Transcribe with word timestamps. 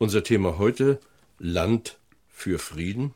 Unser 0.00 0.22
Thema 0.22 0.58
heute 0.58 1.00
Land 1.40 1.98
für 2.28 2.60
Frieden. 2.60 3.14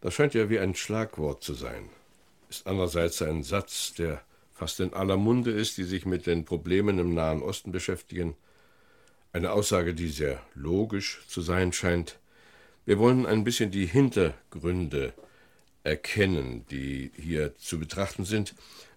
Das 0.00 0.14
scheint 0.14 0.32
ja 0.32 0.48
wie 0.48 0.58
ein 0.58 0.74
Schlagwort 0.74 1.44
zu 1.44 1.52
sein. 1.52 1.90
Ist 2.48 2.66
andererseits 2.66 3.20
ein 3.20 3.42
Satz, 3.42 3.92
der 3.92 4.22
fast 4.54 4.80
in 4.80 4.94
aller 4.94 5.18
Munde 5.18 5.50
ist, 5.50 5.76
die 5.76 5.84
sich 5.84 6.06
mit 6.06 6.24
den 6.24 6.46
Problemen 6.46 6.98
im 6.98 7.12
Nahen 7.12 7.42
Osten 7.42 7.72
beschäftigen. 7.72 8.36
Eine 9.34 9.52
Aussage, 9.52 9.92
die 9.92 10.08
sehr 10.08 10.40
logisch 10.54 11.20
zu 11.28 11.42
sein 11.42 11.74
scheint. 11.74 12.18
Wir 12.86 12.98
wollen 12.98 13.26
ein 13.26 13.44
bisschen 13.44 13.70
die 13.70 13.84
Hintergründe 13.84 15.12
erkennen, 15.84 16.64
die 16.70 17.12
hier 17.16 17.54
zu 17.58 17.78
betrachten 17.78 18.24
sind, 18.24 18.54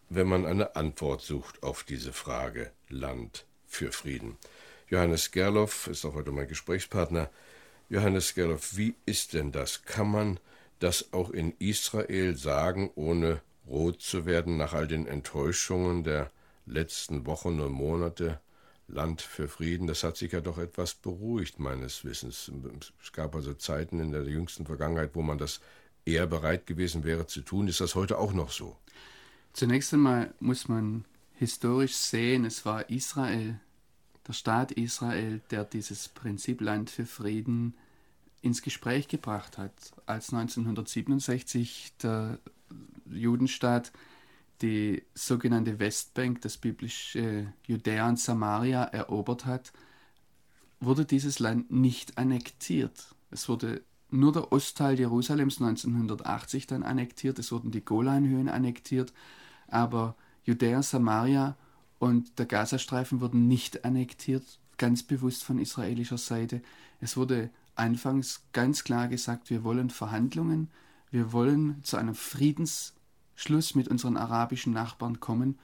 wenn 0.07 0.27
man 0.27 0.45
eine 0.45 0.77
Antwort 0.77 1.23
sucht 1.23 1.61
auf 1.61 1.83
diese 1.83 2.13
Frage 2.13 2.71
Land 2.87 3.45
für 3.67 3.91
Frieden. 3.91 4.37
Johannes 4.89 5.31
Gerloff 5.31 5.87
ist 5.87 6.03
auch 6.05 6.15
heute 6.15 6.31
mein 6.31 6.47
Gesprächspartner. 6.47 7.29
Johannes 7.89 8.33
Gerloff, 8.33 8.75
wie 8.75 8.95
ist 9.05 9.33
denn 9.33 9.51
das? 9.51 9.83
Kann 9.83 10.09
man 10.09 10.39
das 10.79 11.13
auch 11.13 11.29
in 11.29 11.53
Israel 11.59 12.35
sagen, 12.35 12.89
ohne 12.95 13.41
rot 13.67 14.01
zu 14.01 14.25
werden 14.25 14.57
nach 14.57 14.73
all 14.73 14.87
den 14.87 15.05
Enttäuschungen 15.05 16.03
der 16.03 16.31
letzten 16.65 17.25
Wochen 17.25 17.59
und 17.59 17.71
Monate? 17.71 18.39
Land 18.91 19.21
für 19.21 19.47
Frieden, 19.47 19.85
das 19.85 20.03
hat 20.03 20.17
sich 20.17 20.31
ja 20.31 20.41
doch 20.41 20.57
etwas 20.57 20.95
beruhigt, 20.95 21.59
meines 21.59 22.03
Wissens. 22.03 22.51
Es 22.99 23.11
gab 23.11 23.35
also 23.35 23.53
Zeiten 23.53 23.99
in 23.99 24.11
der 24.11 24.23
jüngsten 24.23 24.65
Vergangenheit, 24.65 25.11
wo 25.13 25.21
man 25.21 25.37
das 25.37 25.61
eher 26.05 26.25
bereit 26.25 26.65
gewesen 26.65 27.03
wäre 27.03 27.27
zu 27.27 27.41
tun. 27.41 27.67
Ist 27.67 27.81
das 27.81 27.93
heute 27.93 28.17
auch 28.17 28.33
noch 28.33 28.51
so? 28.51 28.75
Zunächst 29.53 29.93
einmal 29.93 30.33
muss 30.39 30.67
man 30.67 31.05
historisch 31.35 31.93
sehen, 31.93 32.45
es 32.45 32.65
war 32.65 32.89
Israel, 32.89 33.59
der 34.27 34.33
Staat 34.33 34.71
Israel, 34.71 35.41
der 35.51 35.63
dieses 35.65 36.09
Prinzip 36.09 36.61
Land 36.61 36.89
für 36.89 37.05
Frieden 37.05 37.75
ins 38.41 38.61
Gespräch 38.61 39.07
gebracht 39.07 39.57
hat, 39.57 39.73
als 40.05 40.33
1967 40.33 41.93
der 42.01 42.39
Judenstaat 43.09 43.91
die 44.61 45.03
sogenannte 45.13 45.79
Westbank, 45.79 46.41
das 46.41 46.57
biblische 46.57 47.53
Judäa 47.65 48.09
und 48.09 48.19
Samaria 48.19 48.83
erobert 48.83 49.45
hat, 49.45 49.71
wurde 50.79 51.05
dieses 51.05 51.39
Land 51.39 51.71
nicht 51.71 52.17
annektiert. 52.17 53.15
Es 53.31 53.49
wurde 53.49 53.81
nur 54.11 54.33
der 54.33 54.51
Ostteil 54.51 54.99
Jerusalems 54.99 55.61
1980 55.61 56.67
dann 56.67 56.83
annektiert, 56.83 57.39
es 57.39 57.51
wurden 57.51 57.71
die 57.71 57.83
Golanhöhen 57.85 58.49
annektiert, 58.49 59.13
aber 59.67 60.15
Judäa, 60.43 60.81
Samaria 60.81 61.55
und 61.99 62.39
der 62.39 62.45
Gazastreifen 62.45 63.21
wurden 63.21 63.47
nicht 63.47 63.85
annektiert, 63.85 64.43
ganz 64.77 65.03
bewusst 65.03 65.43
von 65.43 65.59
israelischer 65.59 66.17
Seite. 66.17 66.61
Es 67.01 67.17
wurde 67.17 67.49
anfangs 67.75 68.43
ganz 68.53 68.83
klar 68.83 69.07
gesagt, 69.07 69.49
wir 69.49 69.63
wollen 69.63 69.89
Verhandlungen, 69.89 70.69
wir 71.11 71.33
wollen 71.33 71.83
zu 71.83 71.97
einem 71.97 72.15
Friedensschluss 72.15 73.75
mit 73.75 73.87
unseren 73.87 74.17
arabischen 74.17 74.73
Nachbarn 74.73 75.19
kommen 75.19 75.59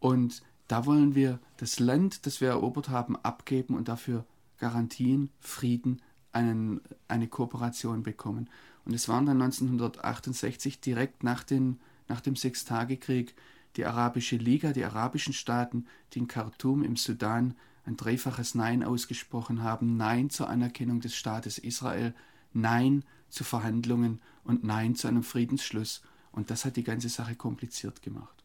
und 0.00 0.42
da 0.66 0.84
wollen 0.84 1.14
wir 1.14 1.38
das 1.56 1.80
Land, 1.80 2.26
das 2.26 2.40
wir 2.40 2.48
erobert 2.48 2.90
haben, 2.90 3.16
abgeben 3.16 3.74
und 3.74 3.88
dafür 3.88 4.26
Garantien, 4.58 5.30
Frieden, 5.40 6.02
einen, 6.32 6.80
eine 7.08 7.26
Kooperation 7.26 8.02
bekommen. 8.02 8.50
Und 8.84 8.92
es 8.92 9.08
waren 9.08 9.26
dann 9.26 9.40
1968 9.40 10.80
direkt 10.80 11.24
nach, 11.24 11.42
den, 11.42 11.80
nach 12.06 12.20
dem 12.20 12.36
Sechstagekrieg 12.36 13.34
die 13.78 13.86
Arabische 13.86 14.36
Liga, 14.36 14.72
die 14.72 14.84
arabischen 14.84 15.32
Staaten, 15.32 15.86
die 16.12 16.18
in 16.18 16.28
Khartoum 16.28 16.82
im 16.82 16.96
Sudan 16.96 17.54
ein 17.84 17.96
dreifaches 17.96 18.56
Nein 18.56 18.82
ausgesprochen 18.82 19.62
haben, 19.62 19.96
Nein 19.96 20.30
zur 20.30 20.48
Anerkennung 20.50 21.00
des 21.00 21.14
Staates 21.14 21.58
Israel, 21.58 22.12
Nein 22.52 23.04
zu 23.30 23.44
Verhandlungen 23.44 24.20
und 24.42 24.64
Nein 24.64 24.96
zu 24.96 25.06
einem 25.06 25.22
Friedensschluss. 25.22 26.02
Und 26.32 26.50
das 26.50 26.64
hat 26.64 26.76
die 26.76 26.82
ganze 26.82 27.08
Sache 27.08 27.36
kompliziert 27.36 28.02
gemacht. 28.02 28.42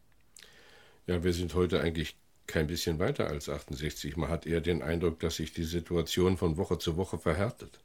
Ja, 1.08 1.24
wir 1.24 1.32
sind 1.32 1.52
heute 1.54 1.80
eigentlich 1.80 2.16
kein 2.46 2.68
bisschen 2.68 3.00
weiter 3.00 3.26
als 3.26 3.48
68. 3.48 4.16
Man 4.16 4.30
hat 4.30 4.46
eher 4.46 4.60
den 4.60 4.82
Eindruck, 4.82 5.18
dass 5.18 5.36
sich 5.36 5.52
die 5.52 5.64
Situation 5.64 6.36
von 6.36 6.56
Woche 6.56 6.78
zu 6.78 6.96
Woche 6.96 7.18
verhärtet. 7.18 7.80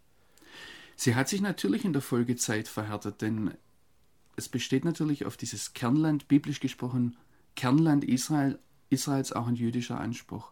Sie 0.95 1.15
hat 1.15 1.29
sich 1.29 1.41
natürlich 1.41 1.83
in 1.83 1.93
der 1.93 2.01
Folgezeit 2.03 2.67
verhärtet, 2.67 3.21
denn 3.23 3.55
es 4.35 4.49
besteht 4.49 4.85
natürlich 4.85 5.25
auf 5.25 5.35
dieses 5.35 5.73
Kernland, 5.73 6.27
biblisch 6.27 6.59
gesprochen, 6.59 7.17
Kernland 7.55 8.03
Israel, 8.03 8.59
Israels 8.89 9.33
auch 9.33 9.47
ein 9.47 9.55
jüdischer 9.55 9.99
Anspruch. 9.99 10.51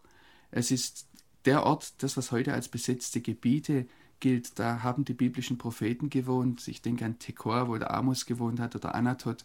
Es 0.50 0.70
ist 0.70 1.08
der 1.44 1.64
Ort, 1.64 2.02
das 2.02 2.16
was 2.16 2.32
heute 2.32 2.52
als 2.52 2.68
besetzte 2.68 3.20
Gebiete 3.20 3.86
gilt, 4.20 4.58
da 4.58 4.82
haben 4.82 5.04
die 5.04 5.14
biblischen 5.14 5.58
Propheten 5.58 6.10
gewohnt. 6.10 6.66
Ich 6.68 6.82
denke 6.82 7.04
an 7.04 7.18
Tekor, 7.18 7.68
wo 7.68 7.76
der 7.76 7.94
Amos 7.94 8.26
gewohnt 8.26 8.60
hat, 8.60 8.74
oder 8.74 8.94
Anatot, 8.94 9.44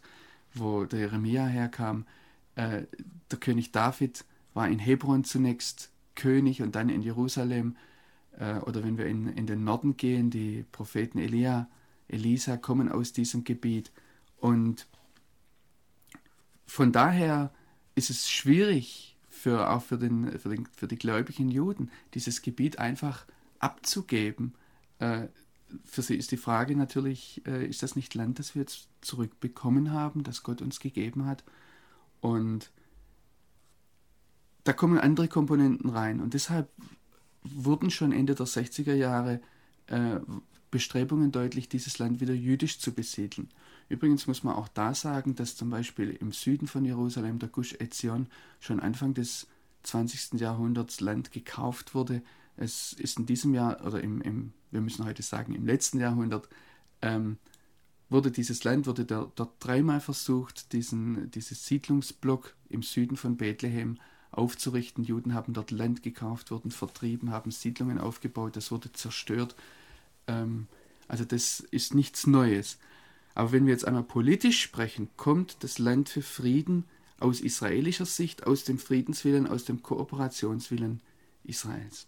wo 0.54 0.86
der 0.86 1.00
Jeremia 1.00 1.46
herkam. 1.46 2.06
Äh, 2.56 2.84
der 3.32 3.40
König 3.40 3.72
David 3.72 4.26
war 4.54 4.68
in 4.68 4.80
Hebron 4.80 5.24
zunächst 5.24 5.92
König 6.16 6.62
und 6.62 6.76
dann 6.76 6.90
in 6.90 7.02
Jerusalem. 7.02 7.76
Äh, 8.38 8.56
oder 8.60 8.84
wenn 8.84 8.98
wir 8.98 9.06
in, 9.06 9.28
in 9.28 9.48
den 9.48 9.64
Norden 9.64 9.98
gehen, 9.98 10.30
die 10.30 10.66
Propheten 10.72 11.20
Elia, 11.20 11.70
Elisa 12.08 12.58
kommen 12.58 12.92
aus 12.92 13.14
diesem 13.14 13.44
Gebiet. 13.44 13.92
Und 14.38 14.88
von 16.74 16.92
daher 16.92 17.52
ist 17.94 18.10
es 18.10 18.32
schwierig, 18.32 19.16
für, 19.30 19.70
auch 19.70 19.84
für, 19.84 20.00
den, 20.00 20.40
für, 20.40 20.50
den, 20.50 20.68
für 20.76 20.88
die 20.88 20.96
gläubigen 20.96 21.52
Juden, 21.52 21.92
dieses 22.16 22.42
Gebiet 22.42 22.80
einfach 22.80 23.28
abzugeben. 23.60 24.56
Äh, 24.98 25.28
für 25.86 26.02
sie 26.02 26.16
ist 26.16 26.32
die 26.32 26.38
Frage 26.38 26.76
natürlich, 26.76 27.44
äh, 27.46 27.64
ist 27.68 27.84
das 27.84 27.96
nicht 27.96 28.16
Land, 28.16 28.40
das 28.40 28.56
wir 28.56 28.64
jetzt 28.64 28.88
zurückbekommen 29.02 29.92
haben, 29.92 30.24
das 30.24 30.42
Gott 30.42 30.64
uns 30.64 30.80
gegeben 30.80 31.28
hat? 31.28 31.44
Und 32.22 32.72
da 34.64 34.74
kommen 34.74 34.98
andere 34.98 35.28
Komponenten 35.28 35.92
rein. 35.92 36.22
Und 36.22 36.34
deshalb 36.34 36.72
wurden 37.44 37.92
schon 37.92 38.12
Ende 38.12 38.34
der 38.34 38.48
60er 38.48 38.96
Jahre 38.96 39.42
äh, 39.86 40.20
Bestrebungen 40.72 41.32
deutlich, 41.32 41.70
dieses 41.70 42.00
Land 42.00 42.20
wieder 42.20 42.34
jüdisch 42.34 42.80
zu 42.80 42.94
besiedeln. 42.94 43.52
Übrigens 43.90 44.28
muss 44.28 44.44
man 44.44 44.56
auch 44.56 44.68
da 44.68 44.94
sagen, 44.94 45.36
dass 45.36 45.56
zum 45.56 45.70
Beispiel 45.70 46.12
im 46.12 46.32
Süden 46.32 46.68
von 46.68 46.86
Jerusalem, 46.86 47.40
der 47.40 47.50
Gush 47.50 47.74
Etzion, 47.74 48.28
schon 48.60 48.80
Anfang 48.80 49.14
des 49.14 49.48
20. 49.84 50.40
Jahrhunderts 50.40 51.02
Land 51.02 51.32
gekauft 51.32 51.94
wurde. 51.94 52.22
Es 52.56 52.94
ist 52.94 53.20
in 53.20 53.26
diesem 53.26 53.54
Jahr, 53.54 53.86
oder 53.86 54.02
im, 54.02 54.22
im 54.22 54.54
wir 54.72 54.82
müssen 54.82 55.06
heute 55.06 55.22
sagen, 55.24 55.54
im 55.54 55.66
letzten 55.66 56.00
Jahrhundert, 56.00 56.50
ähm, 57.02 57.38
wurde 58.10 58.32
dieses 58.32 58.64
Land, 58.64 58.88
wurde 58.88 59.06
dort, 59.06 59.40
dort 59.40 59.54
dreimal 59.60 60.00
versucht, 60.00 60.72
diesen, 60.74 61.30
dieses 61.32 61.66
Siedlungsblock 61.66 62.56
im 62.70 62.84
Süden 62.84 63.18
von 63.18 63.38
Bethlehem 63.38 63.98
aufzurichten. 64.32 65.04
Juden 65.04 65.34
haben 65.34 65.54
dort 65.54 65.72
Land 65.72 66.04
gekauft, 66.04 66.52
wurden 66.52 66.72
vertrieben, 66.72 67.32
haben 67.32 67.52
Siedlungen 67.52 67.98
aufgebaut, 67.98 68.56
das 68.56 68.72
wurde 68.72 68.92
zerstört. 68.92 69.56
Ähm, 70.28 70.68
also 71.08 71.26
das 71.26 71.60
ist 71.60 71.94
nichts 71.94 72.28
Neues. 72.28 72.78
Aber 73.36 73.52
wenn 73.52 73.66
wir 73.66 73.74
jetzt 73.74 73.86
einmal 73.86 74.04
politisch 74.04 74.62
sprechen, 74.62 75.10
kommt 75.18 75.64
das 75.64 75.80
Land 75.80 76.10
für 76.10 76.22
Frieden 76.22 76.86
aus 77.20 77.42
israelischer 77.42 78.06
Sicht, 78.06 78.46
aus 78.46 78.64
dem 78.64 78.78
Friedenswillen, 78.78 79.48
aus 79.48 79.66
dem 79.66 79.82
Kooperationswillen 79.82 81.02
Israels. 81.44 82.08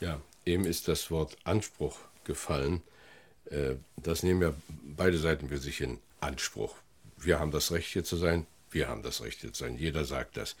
Ja, 0.00 0.20
eben 0.46 0.64
ist 0.64 0.88
das 0.88 1.10
Wort 1.10 1.36
Anspruch 1.44 1.98
gefallen. 2.24 2.82
Äh, 3.46 3.76
das 3.96 4.22
nehmen 4.22 4.42
ja 4.42 4.54
beide 4.96 5.18
Seiten 5.18 5.48
für 5.48 5.58
sich 5.58 5.80
in 5.80 5.98
Anspruch. 6.20 6.76
Wir 7.16 7.38
haben 7.38 7.50
das 7.50 7.72
Recht 7.72 7.88
hier 7.88 8.04
zu 8.04 8.16
sein, 8.16 8.46
wir 8.70 8.88
haben 8.88 9.02
das 9.02 9.22
Recht 9.22 9.40
hier 9.40 9.52
zu 9.52 9.64
sein. 9.64 9.76
Jeder 9.76 10.04
sagt 10.04 10.36
das. 10.36 10.56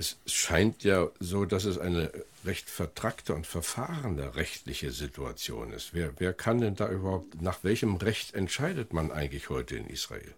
Es 0.00 0.16
scheint 0.24 0.82
ja 0.82 1.08
so, 1.20 1.44
dass 1.44 1.66
es 1.66 1.76
eine 1.76 2.10
recht 2.46 2.70
vertrackte 2.70 3.34
und 3.34 3.46
verfahrene 3.46 4.34
rechtliche 4.34 4.92
Situation 4.92 5.74
ist. 5.74 5.92
Wer, 5.92 6.18
wer 6.18 6.32
kann 6.32 6.58
denn 6.58 6.74
da 6.74 6.90
überhaupt, 6.90 7.42
nach 7.42 7.62
welchem 7.64 7.96
Recht 7.96 8.32
entscheidet 8.32 8.94
man 8.94 9.12
eigentlich 9.12 9.50
heute 9.50 9.76
in 9.76 9.86
Israel? 9.86 10.34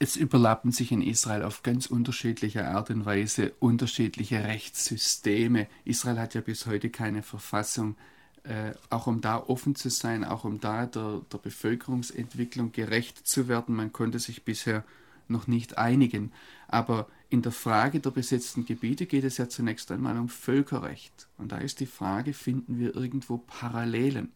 es 0.00 0.16
überlappen 0.16 0.70
sich 0.70 0.92
in 0.92 1.02
Israel 1.02 1.42
auf 1.42 1.62
ganz 1.62 1.86
unterschiedliche 1.86 2.66
Art 2.66 2.90
und 2.90 3.04
Weise 3.04 3.52
unterschiedliche 3.58 4.44
Rechtssysteme. 4.44 5.66
Israel 5.84 6.20
hat 6.20 6.34
ja 6.34 6.40
bis 6.40 6.66
heute 6.66 6.88
keine 6.88 7.22
Verfassung. 7.22 7.96
Äh, 8.44 8.72
auch 8.90 9.08
um 9.08 9.20
da 9.20 9.38
offen 9.38 9.74
zu 9.74 9.90
sein, 9.90 10.24
auch 10.24 10.44
um 10.44 10.60
da 10.60 10.86
der, 10.86 11.22
der 11.32 11.38
Bevölkerungsentwicklung 11.38 12.70
gerecht 12.70 13.26
zu 13.26 13.48
werden. 13.48 13.74
Man 13.74 13.92
konnte 13.92 14.20
sich 14.20 14.44
bisher 14.44 14.84
noch 15.30 15.46
nicht 15.46 15.78
einigen. 15.78 16.32
Aber 16.66 17.08
in 17.28 17.42
der 17.42 17.52
Frage 17.52 18.00
der 18.00 18.10
besetzten 18.10 18.64
Gebiete 18.64 19.06
geht 19.06 19.24
es 19.24 19.36
ja 19.36 19.48
zunächst 19.48 19.90
einmal 19.90 20.18
um 20.18 20.28
Völkerrecht. 20.28 21.28
Und 21.36 21.52
da 21.52 21.58
ist 21.58 21.80
die 21.80 21.86
Frage, 21.86 22.32
finden 22.32 22.78
wir 22.78 22.94
irgendwo 22.94 23.38
Parallelen? 23.38 24.32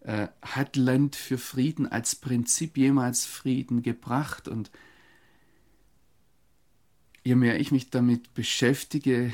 Äh, 0.00 0.28
hat 0.42 0.76
Land 0.76 1.16
für 1.16 1.38
Frieden 1.38 1.90
als 1.90 2.14
Prinzip 2.14 2.76
jemals 2.76 3.24
Frieden 3.24 3.82
gebracht? 3.82 4.48
Und 4.48 4.70
je 7.24 7.34
mehr 7.34 7.60
ich 7.60 7.72
mich 7.72 7.90
damit 7.90 8.34
beschäftige, 8.34 9.32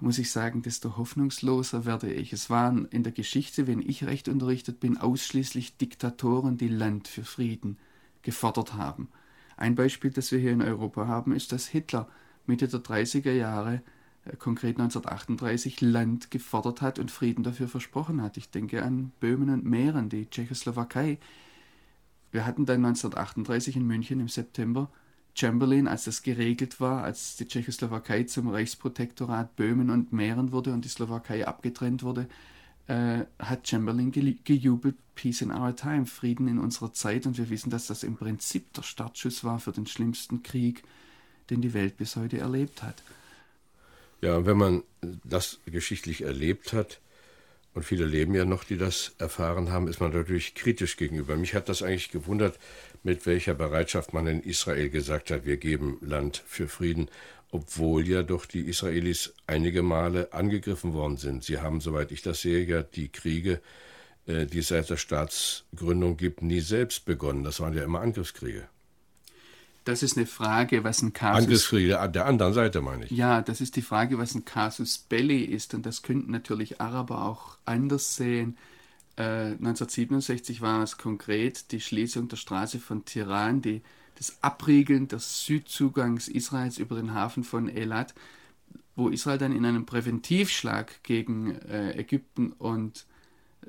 muss 0.00 0.18
ich 0.18 0.30
sagen, 0.30 0.62
desto 0.62 0.96
hoffnungsloser 0.96 1.84
werde 1.84 2.12
ich. 2.12 2.32
Es 2.32 2.50
waren 2.50 2.86
in 2.86 3.02
der 3.02 3.12
Geschichte, 3.12 3.66
wenn 3.66 3.82
ich 3.82 4.04
recht 4.04 4.28
unterrichtet 4.28 4.80
bin, 4.80 4.96
ausschließlich 4.96 5.76
Diktatoren, 5.76 6.56
die 6.56 6.68
Land 6.68 7.08
für 7.08 7.24
Frieden 7.24 7.78
gefordert 8.22 8.74
haben. 8.74 9.08
Ein 9.58 9.74
Beispiel, 9.74 10.12
das 10.12 10.30
wir 10.30 10.38
hier 10.38 10.52
in 10.52 10.62
Europa 10.62 11.08
haben, 11.08 11.32
ist, 11.32 11.50
dass 11.50 11.66
Hitler 11.66 12.08
Mitte 12.46 12.68
der 12.68 12.80
30er 12.80 13.32
Jahre, 13.32 13.82
äh, 14.24 14.36
konkret 14.36 14.78
1938, 14.78 15.80
Land 15.80 16.30
gefordert 16.30 16.80
hat 16.80 16.98
und 17.00 17.10
Frieden 17.10 17.42
dafür 17.42 17.68
versprochen 17.68 18.22
hat. 18.22 18.36
Ich 18.36 18.50
denke 18.50 18.84
an 18.84 19.10
Böhmen 19.18 19.50
und 19.50 19.64
Mähren, 19.64 20.08
die 20.08 20.30
Tschechoslowakei. 20.30 21.18
Wir 22.30 22.46
hatten 22.46 22.66
dann 22.66 22.84
1938 22.84 23.76
in 23.76 23.86
München 23.86 24.20
im 24.20 24.28
September 24.28 24.90
Chamberlain, 25.34 25.88
als 25.88 26.04
das 26.04 26.22
geregelt 26.22 26.80
war, 26.80 27.02
als 27.02 27.36
die 27.36 27.46
Tschechoslowakei 27.46 28.24
zum 28.24 28.48
Reichsprotektorat 28.48 29.56
Böhmen 29.56 29.90
und 29.90 30.12
Mähren 30.12 30.52
wurde 30.52 30.72
und 30.72 30.84
die 30.84 30.88
Slowakei 30.88 31.46
abgetrennt 31.46 32.02
wurde, 32.04 32.28
äh, 32.88 33.24
hat 33.38 33.68
Chamberlain 33.68 34.12
gejubelt, 34.44 34.96
Peace 35.14 35.42
in 35.42 35.50
our 35.50 35.74
time, 35.74 36.06
Frieden 36.06 36.48
in 36.48 36.58
unserer 36.58 36.92
Zeit. 36.92 37.26
Und 37.26 37.38
wir 37.38 37.50
wissen, 37.50 37.70
dass 37.70 37.88
das 37.88 38.02
im 38.02 38.16
Prinzip 38.16 38.72
der 38.72 38.82
Startschuss 38.82 39.44
war 39.44 39.58
für 39.58 39.72
den 39.72 39.86
schlimmsten 39.86 40.42
Krieg, 40.42 40.82
den 41.50 41.60
die 41.60 41.74
Welt 41.74 41.96
bis 41.96 42.16
heute 42.16 42.38
erlebt 42.38 42.82
hat. 42.82 43.02
Ja, 44.20 44.46
wenn 44.46 44.56
man 44.56 44.82
das 45.24 45.58
geschichtlich 45.66 46.22
erlebt 46.22 46.72
hat, 46.72 47.00
und 47.74 47.84
viele 47.84 48.06
leben 48.06 48.34
ja 48.34 48.44
noch, 48.44 48.64
die 48.64 48.76
das 48.76 49.12
erfahren 49.18 49.70
haben, 49.70 49.86
ist 49.86 50.00
man 50.00 50.12
natürlich 50.12 50.54
kritisch 50.54 50.96
gegenüber. 50.96 51.36
Mich 51.36 51.54
hat 51.54 51.68
das 51.68 51.82
eigentlich 51.82 52.10
gewundert, 52.10 52.58
mit 53.04 53.24
welcher 53.26 53.54
Bereitschaft 53.54 54.12
man 54.12 54.26
in 54.26 54.42
Israel 54.42 54.90
gesagt 54.90 55.30
hat, 55.30 55.44
wir 55.46 55.58
geben 55.58 55.98
Land 56.00 56.42
für 56.46 56.66
Frieden, 56.66 57.08
obwohl 57.50 58.06
ja 58.06 58.22
doch 58.22 58.46
die 58.46 58.60
Israelis 58.60 59.34
einige 59.46 59.82
Male 59.82 60.32
angegriffen 60.32 60.92
worden 60.92 61.16
sind. 61.16 61.44
Sie 61.44 61.58
haben, 61.58 61.80
soweit 61.80 62.12
ich 62.12 62.22
das 62.22 62.42
sehe, 62.42 62.64
ja 62.64 62.82
die 62.82 63.08
Kriege, 63.08 63.60
äh, 64.26 64.46
die 64.46 64.58
es 64.58 64.68
seit 64.68 64.90
der 64.90 64.96
Staatsgründung 64.96 66.16
gibt, 66.16 66.42
nie 66.42 66.60
selbst 66.60 67.04
begonnen. 67.04 67.44
Das 67.44 67.60
waren 67.60 67.74
ja 67.74 67.84
immer 67.84 68.00
Angriffskriege. 68.00 68.68
Das 69.84 70.02
ist 70.02 70.18
eine 70.18 70.26
Frage, 70.26 70.84
was 70.84 71.00
ein 71.00 71.14
Kasus... 71.14 71.44
Angriffskriege 71.44 72.10
der 72.12 72.26
anderen 72.26 72.52
Seite, 72.52 72.82
meine 72.82 73.06
ich. 73.06 73.10
Ja, 73.10 73.40
das 73.40 73.62
ist 73.62 73.74
die 73.74 73.82
Frage, 73.82 74.18
was 74.18 74.34
ein 74.34 74.44
Casus 74.44 74.98
Belli 74.98 75.42
ist. 75.44 75.72
Und 75.72 75.86
das 75.86 76.02
könnten 76.02 76.30
natürlich 76.30 76.78
Araber 76.78 77.24
auch 77.24 77.56
anders 77.64 78.14
sehen. 78.16 78.58
1967 79.16 80.58
äh, 80.58 80.60
war 80.60 80.82
es 80.82 80.98
konkret 80.98 81.72
die 81.72 81.80
Schließung 81.80 82.28
der 82.28 82.36
Straße 82.36 82.78
von 82.78 83.06
Tiran, 83.06 83.62
die, 83.62 83.80
das 84.18 84.42
Abriegeln 84.42 85.06
des 85.06 85.44
Südzugangs 85.46 86.28
Israels 86.28 86.78
über 86.78 86.96
den 86.96 87.14
Hafen 87.14 87.44
von 87.44 87.68
Elat, 87.68 88.14
wo 88.96 89.08
Israel 89.08 89.38
dann 89.38 89.52
in 89.52 89.64
einem 89.64 89.86
Präventivschlag 89.86 91.02
gegen 91.04 91.54
äh, 91.54 91.96
Ägypten 91.96 92.50
und 92.52 93.06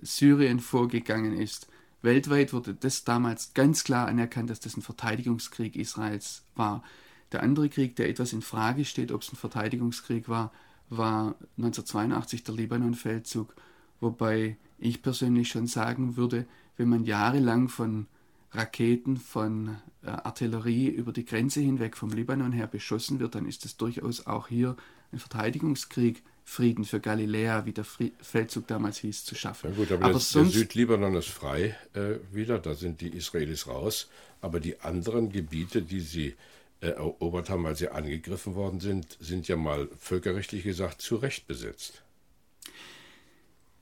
Syrien 0.01 0.60
vorgegangen 0.60 1.38
ist. 1.38 1.68
Weltweit 2.01 2.51
wurde 2.51 2.74
das 2.74 3.04
damals 3.04 3.54
ganz 3.54 3.84
klar 3.84 4.07
anerkannt, 4.07 4.50
dass 4.50 4.60
das 4.60 4.75
ein 4.75 4.81
Verteidigungskrieg 4.81 5.75
Israels 5.75 6.44
war. 6.56 6.84
Der 7.31 7.44
andere 7.44 7.69
Krieg, 7.69 7.96
der 7.96 8.10
etwas 8.10 8.34
in 8.34 8.42
Frage 8.42 8.86
steht, 8.86 9.12
ob 9.12 9.22
es 9.22 9.31
ein 9.31 9.36
Verteidigungskrieg 9.36 10.30
war, 10.30 10.51
war 10.90 11.36
1982 11.57 12.44
der 12.44 12.56
Libanon-Feldzug, 12.56 13.54
wobei 14.00 14.57
ich 14.80 15.04
persönlich 15.04 15.50
schon 15.50 15.68
sagen 15.68 16.18
würde, 16.18 16.48
wenn 16.78 16.90
man 16.90 17.04
jahrelang 17.04 17.69
von 17.69 18.07
Raketen, 18.51 19.18
von 19.18 19.78
äh, 20.04 20.07
Artillerie 20.10 20.88
über 20.88 21.12
die 21.12 21.25
Grenze 21.25 21.60
hinweg 21.60 21.96
vom 21.96 22.10
Libanon 22.10 22.51
her 22.51 22.68
beschossen 22.68 23.19
wird, 23.19 23.36
dann 23.36 23.48
ist 23.48 23.66
es 23.66 23.78
durchaus 23.78 24.25
auch 24.28 24.48
hier 24.48 24.75
ein 25.12 25.19
Verteidigungskrieg, 25.19 26.24
Frieden 26.44 26.84
für 26.84 27.00
Galiläa, 27.00 27.66
wie 27.66 27.74
der 27.74 27.84
Feldzug 27.84 28.66
damals 28.66 28.98
hieß, 28.98 29.24
zu 29.24 29.36
schaffen. 29.36 29.69
Ja 29.69 29.75
gut, 29.75 29.92
aber, 29.92 30.06
aber 30.06 30.13
das, 30.13 30.31
sonst, 30.31 30.54
der 30.54 30.62
Südlibanon 30.62 31.13
ist 31.13 31.28
frei 31.28 31.75
äh, 31.94 32.16
wieder, 32.31 32.57
da 32.57 32.74
sind 32.74 33.01
die 33.01 33.10
Israelis 33.10 33.68
raus, 33.68 34.10
aber 34.42 34.60
die 34.60 34.80
anderen 34.80 35.31
Gebiete, 35.31 35.84
die 35.84 36.00
sie 36.00 36.36
äh, 36.81 36.88
erobert 36.88 37.51
haben, 37.51 37.63
weil 37.66 37.75
sie 37.75 37.90
angegriffen 37.90 38.56
worden 38.56 38.80
sind, 38.80 39.16
sind 39.19 39.48
ja 39.48 39.57
mal 39.57 39.90
völkerrechtlich 40.00 40.63
gesagt 40.63 41.01
zu 41.01 41.18
Recht 41.18 41.46
besetzt. 41.46 42.01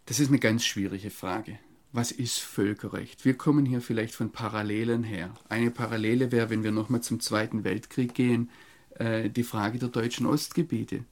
Das 0.07 0.19
ist 0.19 0.27
eine 0.27 0.39
ganz 0.39 0.65
schwierige 0.65 1.09
Frage. 1.09 1.59
Was 1.93 2.11
ist 2.11 2.39
Völkerrecht? 2.39 3.23
Wir 3.23 3.35
kommen 3.35 3.65
hier 3.65 3.81
vielleicht 3.81 4.13
von 4.13 4.31
Parallelen 4.31 5.03
her. 5.03 5.33
Eine 5.47 5.71
Parallele 5.71 6.31
wäre, 6.31 6.49
wenn 6.49 6.63
wir 6.63 6.71
nochmal 6.71 7.01
zum 7.01 7.21
Zweiten 7.21 7.63
Weltkrieg 7.63 8.13
gehen, 8.13 8.49
äh, 8.95 9.29
die 9.29 9.43
Frage 9.43 9.79
der 9.79 9.89
deutschen 9.89 10.25
Ostgebiete. 10.25 11.05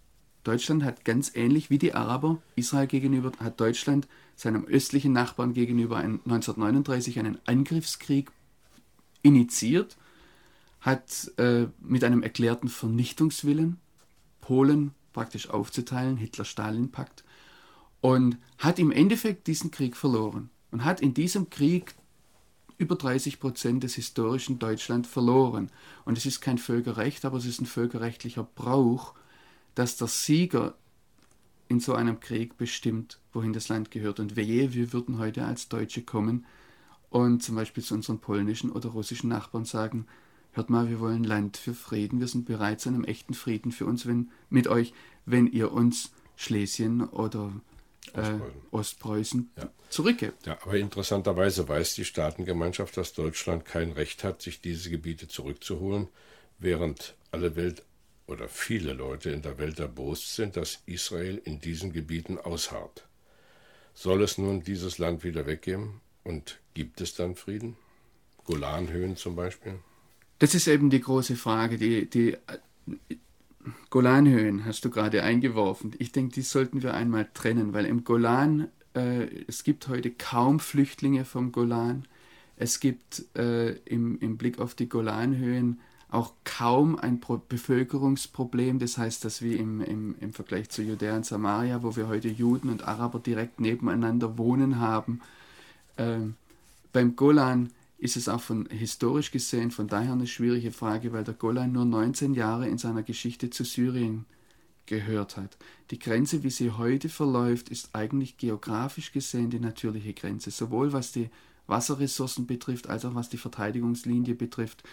Deutschland 0.43 0.83
hat 0.83 1.05
ganz 1.05 1.31
ähnlich 1.33 1.69
wie 1.69 1.77
die 1.77 1.95
Araber 1.95 2.41
Israel 2.55 2.87
gegenüber, 2.87 3.31
hat 3.39 3.59
Deutschland 3.59 4.07
seinem 4.35 4.65
östlichen 4.65 5.13
Nachbarn 5.13 5.53
gegenüber 5.53 5.97
1939 5.97 7.19
einen 7.19 7.39
Angriffskrieg 7.45 8.31
initiiert, 9.23 9.97
hat 10.81 11.31
äh, 11.37 11.67
mit 11.79 12.03
einem 12.03 12.21
erklärten 12.21 12.67
Vernichtungswillen 12.67 13.79
Polen 14.41 14.91
praktisch 15.13 15.49
aufzuteilen, 15.49 16.17
Hitler-Stalin-Pakt, 16.17 17.23
und 18.01 18.37
hat 18.59 18.77
im 18.77 18.91
Endeffekt 18.91 19.47
diesen 19.47 19.71
Krieg 19.71 19.95
verloren 19.95 20.51
und 20.75 20.83
hat 20.83 20.99
in 20.99 21.13
diesem 21.13 21.49
Krieg 21.49 21.95
über 22.77 22.97
30 22.97 23.39
Prozent 23.39 23.83
des 23.83 23.95
historischen 23.95 24.59
Deutschland 24.59 25.07
verloren. 25.07 25.71
Und 26.03 26.17
es 26.17 26.25
ist 26.25 26.41
kein 26.41 26.57
Völkerrecht, 26.57 27.23
aber 27.23 27.37
es 27.37 27.45
ist 27.45 27.61
ein 27.61 27.65
völkerrechtlicher 27.65 28.43
Brauch, 28.43 29.13
dass 29.73 29.95
der 29.95 30.07
Sieger 30.07 30.75
in 31.69 31.79
so 31.79 31.93
einem 31.93 32.19
Krieg 32.19 32.57
bestimmt, 32.57 33.21
wohin 33.31 33.53
das 33.53 33.69
Land 33.69 33.89
gehört. 33.89 34.19
Und 34.19 34.35
wehe, 34.35 34.73
wir 34.73 34.91
würden 34.91 35.17
heute 35.17 35.45
als 35.45 35.69
Deutsche 35.69 36.01
kommen 36.01 36.45
und 37.09 37.41
zum 37.41 37.55
Beispiel 37.55 37.81
zu 37.81 37.93
unseren 37.93 38.19
polnischen 38.19 38.69
oder 38.69 38.89
russischen 38.89 39.29
Nachbarn 39.29 39.63
sagen, 39.63 40.05
hört 40.51 40.69
mal, 40.69 40.89
wir 40.89 40.99
wollen 40.99 41.23
Land 41.23 41.55
für 41.55 41.73
Frieden, 41.73 42.19
wir 42.19 42.27
sind 42.27 42.43
bereit 42.43 42.81
zu 42.81 42.89
einem 42.89 43.05
echten 43.05 43.33
Frieden 43.33 43.71
für 43.71 43.85
uns 43.85 44.05
wenn, 44.07 44.29
mit 44.49 44.67
euch, 44.67 44.93
wenn 45.25 45.47
ihr 45.47 45.71
uns 45.71 46.11
Schlesien 46.35 47.01
oder 47.01 47.53
Ostpreußen, 48.07 48.41
äh, 48.41 48.75
Ostpreußen 48.75 49.51
ja. 49.57 49.69
zurückgibt. 49.89 50.45
Ja, 50.45 50.57
aber 50.61 50.75
interessanterweise 50.75 51.67
weiß 51.67 51.95
die 51.95 52.05
Staatengemeinschaft, 52.05 52.97
dass 52.97 53.13
Deutschland 53.13 53.65
kein 53.65 53.91
Recht 53.91 54.23
hat, 54.23 54.41
sich 54.41 54.61
diese 54.61 54.89
Gebiete 54.89 55.27
zurückzuholen, 55.27 56.07
während 56.59 57.15
alle 57.31 57.55
Welt 57.55 57.83
oder 58.27 58.47
viele 58.47 58.93
Leute 58.93 59.29
in 59.29 59.41
der 59.41 59.57
Welt 59.57 59.79
erbost 59.79 60.35
sind, 60.35 60.57
dass 60.57 60.81
Israel 60.85 61.41
in 61.43 61.59
diesen 61.59 61.93
Gebieten 61.93 62.37
ausharrt. 62.37 63.07
Soll 63.93 64.23
es 64.23 64.37
nun 64.37 64.63
dieses 64.63 64.97
Land 64.97 65.23
wieder 65.23 65.45
weggeben 65.45 66.01
und 66.23 66.59
gibt 66.73 67.01
es 67.01 67.15
dann 67.15 67.35
Frieden? 67.35 67.77
Golanhöhen 68.45 69.15
zum 69.15 69.35
Beispiel? 69.35 69.79
Das 70.39 70.53
ist 70.53 70.67
eben 70.67 70.89
die 70.89 70.99
große 70.99 71.35
Frage. 71.35 71.77
Die, 71.77 72.09
die 72.09 72.37
Golanhöhen 73.89 74.65
hast 74.65 74.85
du 74.85 74.89
gerade 74.89 75.23
eingeworfen. 75.23 75.93
Ich 75.99 76.11
denke, 76.11 76.33
die 76.33 76.41
sollten 76.41 76.83
wir 76.83 76.93
einmal 76.93 77.27
trennen, 77.33 77.73
weil 77.73 77.85
im 77.85 78.03
Golan, 78.03 78.67
äh, 78.93 79.27
es 79.47 79.63
gibt 79.63 79.87
heute 79.87 80.11
kaum 80.11 80.59
Flüchtlinge 80.59 81.25
vom 81.25 81.51
Golan. 81.51 82.05
Es 82.57 82.79
gibt 82.79 83.25
äh, 83.35 83.71
im, 83.85 84.19
im 84.19 84.37
Blick 84.37 84.59
auf 84.59 84.75
die 84.75 84.89
Golanhöhen 84.89 85.79
auch 86.09 86.33
kaum 86.43 86.97
ein 86.97 87.19
Pro 87.19 87.37
Bevölkerungsproblem. 87.37 88.79
Das 88.79 88.97
heißt, 88.97 89.25
dass 89.25 89.41
wir 89.41 89.59
im, 89.59 89.81
im, 89.81 90.15
im 90.19 90.33
Vergleich 90.33 90.69
zu 90.69 90.81
Judäa 90.81 91.15
und 91.15 91.25
Samaria, 91.25 91.83
wo 91.83 91.95
wir 91.95 92.07
heute 92.07 92.29
Juden 92.29 92.69
und 92.69 92.87
Araber 92.87 93.19
direkt 93.19 93.59
nebeneinander 93.59 94.37
wohnen 94.37 94.79
haben, 94.79 95.21
äh, 95.97 96.19
beim 96.93 97.15
Golan 97.15 97.71
ist 97.97 98.17
es 98.17 98.27
auch 98.27 98.41
von 98.41 98.67
historisch 98.69 99.31
gesehen 99.31 99.71
von 99.71 99.87
daher 99.87 100.13
eine 100.13 100.27
schwierige 100.27 100.71
Frage, 100.71 101.13
weil 101.13 101.23
der 101.23 101.33
Golan 101.33 101.71
nur 101.71 101.85
19 101.85 102.33
Jahre 102.33 102.67
in 102.67 102.77
seiner 102.77 103.03
Geschichte 103.03 103.49
zu 103.49 103.63
Syrien 103.63 104.25
gehört 104.85 105.37
hat. 105.37 105.57
Die 105.91 105.99
Grenze, 105.99 106.43
wie 106.43 106.49
sie 106.49 106.71
heute 106.71 107.09
verläuft, 107.09 107.69
ist 107.69 107.89
eigentlich 107.93 108.37
geografisch 108.37 109.11
gesehen 109.11 109.49
die 109.49 109.59
natürliche 109.59 110.13
Grenze, 110.13 110.51
sowohl 110.51 110.93
was 110.93 111.11
die 111.11 111.29
Wasserressourcen 111.67 112.45
betrifft, 112.45 112.89
als 112.89 113.05
auch 113.05 113.15
was 113.15 113.29
die 113.29 113.37
Verteidigungslinie 113.37 114.35
betrifft. 114.35 114.83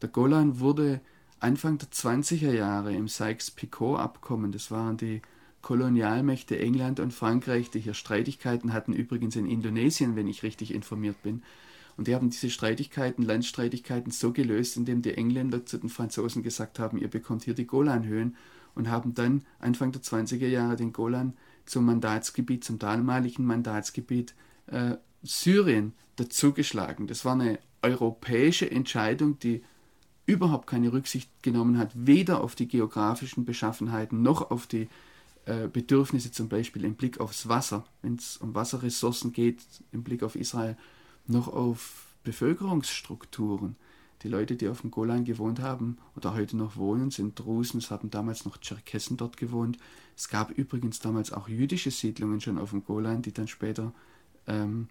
Der 0.00 0.08
Golan 0.08 0.60
wurde 0.60 1.00
Anfang 1.40 1.78
der 1.78 1.90
20er 1.90 2.52
Jahre 2.52 2.94
im 2.94 3.08
Sykes-Picot-Abkommen, 3.08 4.52
das 4.52 4.70
waren 4.70 4.96
die 4.96 5.20
Kolonialmächte 5.60 6.58
England 6.58 6.98
und 6.98 7.12
Frankreich, 7.12 7.70
die 7.70 7.80
hier 7.80 7.94
Streitigkeiten 7.94 8.72
hatten, 8.72 8.92
übrigens 8.92 9.36
in 9.36 9.46
Indonesien, 9.46 10.16
wenn 10.16 10.26
ich 10.26 10.42
richtig 10.42 10.74
informiert 10.74 11.22
bin. 11.22 11.42
Und 11.96 12.08
die 12.08 12.14
haben 12.14 12.30
diese 12.30 12.50
Streitigkeiten, 12.50 13.22
Landstreitigkeiten 13.22 14.10
so 14.10 14.32
gelöst, 14.32 14.76
indem 14.76 15.02
die 15.02 15.14
Engländer 15.14 15.66
zu 15.66 15.78
den 15.78 15.90
Franzosen 15.90 16.42
gesagt 16.42 16.78
haben, 16.78 16.98
ihr 16.98 17.08
bekommt 17.08 17.44
hier 17.44 17.54
die 17.54 17.66
Golanhöhen 17.66 18.36
und 18.74 18.90
haben 18.90 19.14
dann 19.14 19.44
Anfang 19.58 19.92
der 19.92 20.02
20er 20.02 20.48
Jahre 20.48 20.76
den 20.76 20.92
Golan 20.92 21.34
zum 21.66 21.84
Mandatsgebiet, 21.84 22.64
zum 22.64 22.78
damaligen 22.78 23.44
Mandatsgebiet 23.44 24.34
äh, 24.66 24.96
Syrien 25.22 25.92
dazugeschlagen. 26.16 27.06
Das 27.06 27.24
war 27.24 27.34
eine 27.34 27.58
europäische 27.82 28.70
Entscheidung, 28.70 29.38
die 29.38 29.62
überhaupt 30.26 30.66
keine 30.66 30.92
Rücksicht 30.92 31.30
genommen 31.42 31.78
hat, 31.78 31.90
weder 31.94 32.42
auf 32.42 32.54
die 32.54 32.68
geografischen 32.68 33.44
Beschaffenheiten 33.44 34.22
noch 34.22 34.50
auf 34.50 34.66
die 34.66 34.88
äh, 35.44 35.66
Bedürfnisse 35.68 36.30
zum 36.30 36.48
Beispiel 36.48 36.84
im 36.84 36.94
Blick 36.94 37.18
aufs 37.20 37.48
Wasser, 37.48 37.84
wenn 38.02 38.14
es 38.14 38.36
um 38.36 38.54
Wasserressourcen 38.54 39.32
geht, 39.32 39.60
im 39.90 40.04
Blick 40.04 40.22
auf 40.22 40.36
Israel, 40.36 40.76
noch 41.26 41.48
auf 41.48 42.14
Bevölkerungsstrukturen. 42.24 43.76
Die 44.22 44.28
Leute, 44.28 44.54
die 44.54 44.68
auf 44.68 44.82
dem 44.82 44.90
Golan 44.90 45.24
gewohnt 45.24 45.60
haben 45.60 45.98
oder 46.14 46.34
heute 46.34 46.56
noch 46.56 46.76
wohnen, 46.76 47.10
sind 47.10 47.38
Drusen. 47.38 47.78
Es 47.78 47.90
haben 47.90 48.10
damals 48.10 48.44
noch 48.44 48.56
Tscherkessen 48.58 49.16
dort 49.16 49.36
gewohnt. 49.36 49.78
Es 50.16 50.28
gab 50.28 50.50
übrigens 50.52 51.00
damals 51.00 51.32
auch 51.32 51.48
jüdische 51.48 51.90
Siedlungen 51.90 52.40
schon 52.40 52.58
auf 52.58 52.70
dem 52.70 52.84
Golan, 52.84 53.22
die 53.22 53.32
dann 53.32 53.48
später 53.48 53.92
ähm, 54.46 54.88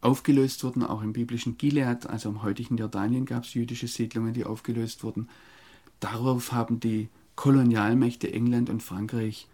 aufgelöst 0.00 0.64
wurden. 0.64 0.82
Auch 0.82 1.02
im 1.02 1.12
biblischen 1.12 1.58
Gilead, 1.58 2.06
also 2.06 2.28
im 2.28 2.42
heutigen 2.42 2.76
Jordanien, 2.76 3.24
gab 3.24 3.44
es 3.44 3.54
jüdische 3.54 3.86
Siedlungen, 3.86 4.34
die 4.34 4.44
aufgelöst 4.44 5.04
wurden. 5.04 5.28
Darauf 6.00 6.52
haben 6.52 6.80
die 6.80 7.08
Kolonialmächte 7.36 8.32
England 8.32 8.68
und 8.68 8.82
Frankreich 8.82 9.46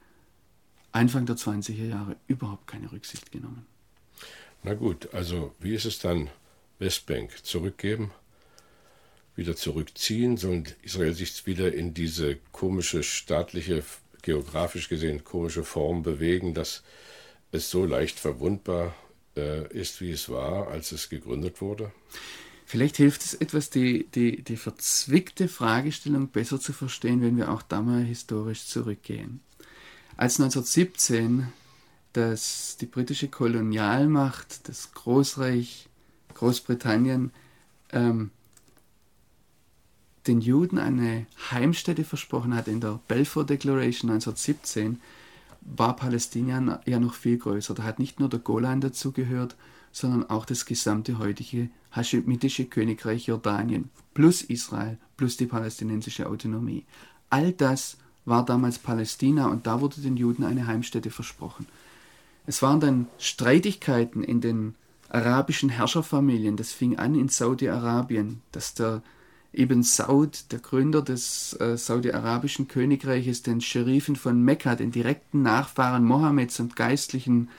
Anfang 0.93 1.27
der 1.27 1.37
20er 1.37 1.87
Jahre 1.87 2.17
überhaupt 2.29 2.67
keine 2.67 2.93
Rücksicht 2.93 3.33
genommen. 3.33 3.67
Na 4.63 4.75
gut, 4.75 5.13
also 5.13 5.55
wie 5.59 5.75
ist 5.75 5.87
es 5.87 5.99
dann 5.99 6.31
Westbank 6.79 7.45
zurückgeben, 7.45 8.13
wieder 9.35 9.57
zurückziehen? 9.57 10.37
Soll 10.37 10.65
Israel 10.83 11.15
sich 11.15 11.47
wieder 11.47 11.73
in 11.73 11.95
diese 11.95 12.37
komische 12.53 13.03
staatliche, 13.03 13.83
geografisch 14.23 14.89
gesehen 14.89 15.25
komische 15.25 15.65
Form 15.65 16.05
bewegen, 16.05 16.55
dass 16.55 16.85
es 17.51 17.71
so 17.71 17.85
leicht 17.85 18.21
verwundbar 18.21 18.95
äh, 19.37 19.67
ist, 19.73 20.01
wie 20.01 20.13
es 20.13 20.29
war, 20.29 20.69
als 20.69 20.93
es 20.93 21.09
gegründet 21.09 21.61
wurde? 21.61 21.91
Vielleicht 22.65 22.97
hilft 22.97 23.23
es 23.23 23.35
etwas, 23.35 23.69
die, 23.69 24.07
die, 24.15 24.43
die 24.43 24.57
verzwickte 24.57 25.49
Fragestellung 25.49 26.29
besser 26.29 26.61
zu 26.61 26.73
verstehen, 26.73 27.21
wenn 27.21 27.37
wir 27.37 27.51
auch 27.51 27.63
da 27.63 27.83
mal 27.83 28.05
historisch 28.05 28.65
zurückgehen. 28.67 29.41
Als 30.17 30.41
1917 30.41 31.53
dass 32.13 32.77
die 32.81 32.87
britische 32.87 33.29
Kolonialmacht, 33.29 34.69
das 34.69 34.93
Großreich 34.93 35.89
Großbritannien, 36.35 37.31
ähm, 37.91 38.31
den 40.27 40.41
Juden 40.41 40.79
eine 40.79 41.27
Heimstätte 41.51 42.05
versprochen 42.05 42.55
hat 42.55 42.69
in 42.69 42.81
der 42.81 43.01
Balfour 43.09 43.45
Declaration 43.45 44.11
1917, 44.11 45.01
war 45.63 45.97
Palästina 45.97 46.81
ja 46.87 47.01
noch 47.01 47.15
viel 47.15 47.39
größer. 47.39 47.75
Da 47.75 47.83
hat 47.83 47.99
nicht 47.99 48.21
nur 48.21 48.29
der 48.29 48.41
Golan 48.41 48.81
dazugehört, 48.81 49.57
sondern 49.93 50.29
auch 50.31 50.45
das 50.45 50.65
gesamte 50.65 51.19
heutige 51.19 51.71
haschemitische 51.93 52.65
Königreich 52.65 53.27
Jordanien 53.27 53.91
plus 54.15 54.43
Israel 54.43 54.99
plus 55.17 55.37
die 55.37 55.47
palästinensische 55.47 56.29
Autonomie. 56.29 56.85
All 57.31 57.53
das 57.53 57.99
war 58.25 58.45
damals 58.45 58.79
Palästina 58.79 59.47
und 59.49 59.67
da 59.67 59.81
wurde 59.81 60.01
den 60.01 60.17
Juden 60.17 60.45
eine 60.45 60.67
Heimstätte 60.67 61.11
versprochen. 61.11 61.67
Es 62.47 62.63
waren 62.63 62.81
dann 62.81 63.07
Streitigkeiten 63.19 64.23
in 64.23 64.41
den 64.41 64.75
arabischen 65.09 65.69
Herrscherfamilien. 65.69 66.57
Das 66.57 66.73
fing 66.73 66.99
an 66.99 67.15
in 67.15 67.29
Saudi-Arabien, 67.29 68.41
dass 68.51 68.75
der 68.75 69.03
Ibn 69.55 69.83
Saud, 69.83 70.51
der 70.51 70.61
Gründer 70.61 71.03
des 71.03 71.55
äh, 71.61 71.77
saudi-arabischen 71.77 72.69
Königreiches, 72.69 73.43
den 73.43 73.61
Scherifen 73.61 74.17
von 74.17 74.43
Mekka, 74.43 74.77
den 74.77 74.91
direkten 74.91 75.43
Nachfahren 75.43 76.05
Mohammeds 76.05 76.59
und 76.59 76.75
geistlichen 76.75 77.51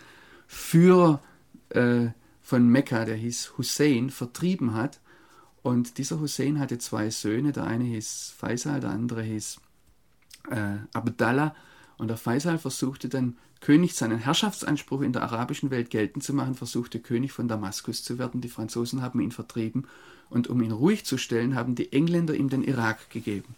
Führer 0.47 1.21
äh, 1.69 2.07
von 2.41 2.67
Mekka, 2.67 3.05
der 3.05 3.15
hieß 3.15 3.53
Hussein, 3.57 4.09
vertrieben 4.09 4.73
hat. 4.73 4.99
Und 5.61 5.97
dieser 5.99 6.19
Hussein 6.19 6.59
hatte 6.59 6.79
zwei 6.79 7.09
Söhne, 7.11 7.51
der 7.51 7.65
eine 7.65 7.85
hieß 7.85 8.33
Faisal, 8.37 8.79
der 8.79 8.89
andere 8.89 9.21
hieß 9.21 9.59
äh, 10.49 10.77
Abdallah. 10.93 11.55
Und 11.97 12.07
der 12.07 12.17
Faisal 12.17 12.57
versuchte 12.57 13.09
dann 13.09 13.37
König 13.61 13.95
seinen 13.95 14.19
Herrschaftsanspruch 14.19 15.01
in 15.01 15.13
der 15.13 15.23
arabischen 15.23 15.71
Welt 15.71 15.89
geltend 15.89 16.23
zu 16.23 16.33
machen, 16.33 16.55
versuchte 16.55 16.99
König 16.99 17.31
von 17.31 17.47
Damaskus 17.47 18.03
zu 18.03 18.17
werden. 18.17 18.41
Die 18.41 18.49
Franzosen 18.49 19.01
haben 19.01 19.21
ihn 19.21 19.31
vertrieben 19.31 19.85
und 20.29 20.47
um 20.47 20.61
ihn 20.61 20.71
ruhig 20.71 21.05
zu 21.05 21.17
stellen, 21.17 21.55
haben 21.55 21.75
die 21.75 21.93
Engländer 21.93 22.33
ihm 22.33 22.49
den 22.49 22.63
Irak 22.63 23.09
gegeben. 23.09 23.55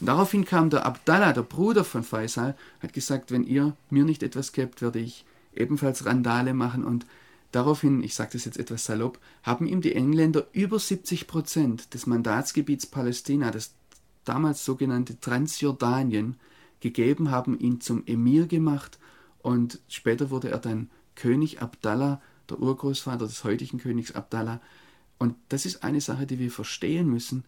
Und 0.00 0.06
daraufhin 0.06 0.44
kam 0.44 0.70
der 0.70 0.86
Abdallah, 0.86 1.32
der 1.32 1.42
Bruder 1.42 1.84
von 1.84 2.04
Faisal, 2.04 2.56
hat 2.80 2.92
gesagt, 2.92 3.30
wenn 3.30 3.44
ihr 3.44 3.76
mir 3.90 4.04
nicht 4.04 4.22
etwas 4.22 4.52
gebt, 4.52 4.82
werde 4.82 5.00
ich 5.00 5.24
ebenfalls 5.54 6.06
Randale 6.06 6.54
machen 6.54 6.84
und 6.84 7.06
Daraufhin, 7.52 8.02
ich 8.02 8.14
sage 8.14 8.30
das 8.32 8.46
jetzt 8.46 8.58
etwas 8.58 8.86
salopp, 8.86 9.18
haben 9.42 9.66
ihm 9.66 9.82
die 9.82 9.94
Engländer 9.94 10.46
über 10.52 10.78
70 10.78 11.26
Prozent 11.26 11.92
des 11.92 12.06
Mandatsgebiets 12.06 12.86
Palästina, 12.86 13.50
das 13.50 13.74
damals 14.24 14.64
sogenannte 14.64 15.20
Transjordanien, 15.20 16.36
gegeben, 16.82 17.30
haben 17.30 17.58
ihn 17.58 17.80
zum 17.80 18.04
Emir 18.06 18.46
gemacht 18.46 18.98
und 19.40 19.80
später 19.88 20.30
wurde 20.30 20.50
er 20.50 20.58
dann 20.58 20.90
König 21.14 21.62
Abdallah, 21.62 22.20
der 22.50 22.60
Urgroßvater 22.60 23.26
des 23.26 23.44
heutigen 23.44 23.78
Königs 23.78 24.12
Abdallah. 24.12 24.60
Und 25.18 25.36
das 25.48 25.66
ist 25.66 25.84
eine 25.84 26.00
Sache, 26.00 26.26
die 26.26 26.38
wir 26.38 26.50
verstehen 26.50 27.08
müssen. 27.08 27.44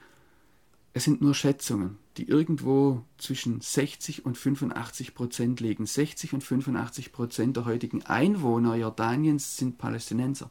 Es 0.93 1.05
sind 1.05 1.21
nur 1.21 1.35
Schätzungen, 1.35 1.99
die 2.17 2.29
irgendwo 2.29 3.03
zwischen 3.19 3.61
60 3.61 4.25
und 4.25 4.39
85 4.39 5.15
Prozent 5.15 5.61
liegen. 5.61 5.85
60 5.85 6.35
und 6.35 6.45
85 6.45 7.13
Prozent 7.13 7.57
der 7.57 7.65
heutigen 7.65 8.03
Einwohner 8.03 8.77
Jordaniens 8.77 9.57
sind 9.57 9.77
Palästinenser. 9.77 10.51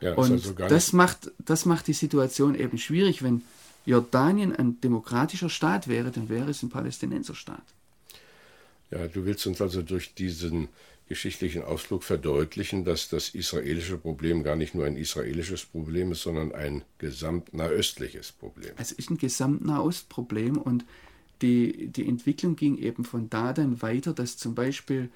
Ja, 0.00 0.14
und 0.14 0.32
also 0.32 0.52
das, 0.52 0.92
macht, 0.92 1.32
das 1.38 1.64
macht 1.64 1.86
die 1.86 1.92
Situation 1.92 2.54
eben 2.54 2.78
schwierig. 2.78 3.22
Wenn 3.22 3.42
Jordanien 3.84 4.54
ein 4.54 4.80
demokratischer 4.80 5.48
Staat 5.48 5.88
wäre, 5.88 6.10
dann 6.10 6.28
wäre 6.28 6.50
es 6.50 6.62
ein 6.62 6.70
Palästinenserstaat. 6.70 7.64
Ja, 8.90 9.08
du 9.08 9.24
willst 9.24 9.46
uns 9.46 9.60
also 9.60 9.82
durch 9.82 10.14
diesen 10.14 10.68
geschichtlichen 11.08 11.62
Ausflug 11.62 12.04
verdeutlichen, 12.04 12.84
dass 12.84 13.08
das 13.08 13.30
israelische 13.30 13.98
Problem 13.98 14.44
gar 14.44 14.56
nicht 14.56 14.74
nur 14.74 14.86
ein 14.86 14.96
israelisches 14.96 15.64
Problem 15.64 16.12
ist, 16.12 16.22
sondern 16.22 16.52
ein 16.52 16.84
gesamtnahöstliches 16.98 18.32
Problem. 18.32 18.72
Es 18.76 18.92
ist 18.92 19.10
ein 19.10 19.18
gesamtnahostproblem 19.18 20.56
und 20.56 20.84
die, 21.42 21.88
die 21.88 22.08
Entwicklung 22.08 22.56
ging 22.56 22.78
eben 22.78 23.04
von 23.04 23.28
da 23.28 23.52
dann 23.52 23.82
weiter, 23.82 24.14
dass 24.14 24.36
zum 24.36 24.54
Beispiel 24.54 25.10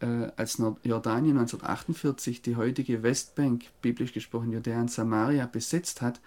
äh, 0.00 0.30
als 0.36 0.58
Jordanien 0.84 1.36
1948 1.36 2.40
die 2.42 2.56
heutige 2.56 3.02
Westbank, 3.02 3.64
biblisch 3.82 4.12
gesprochen 4.12 4.52
Judäa 4.52 4.80
und 4.80 4.90
Samaria, 4.90 5.46
besetzt 5.46 6.00
hat, 6.00 6.20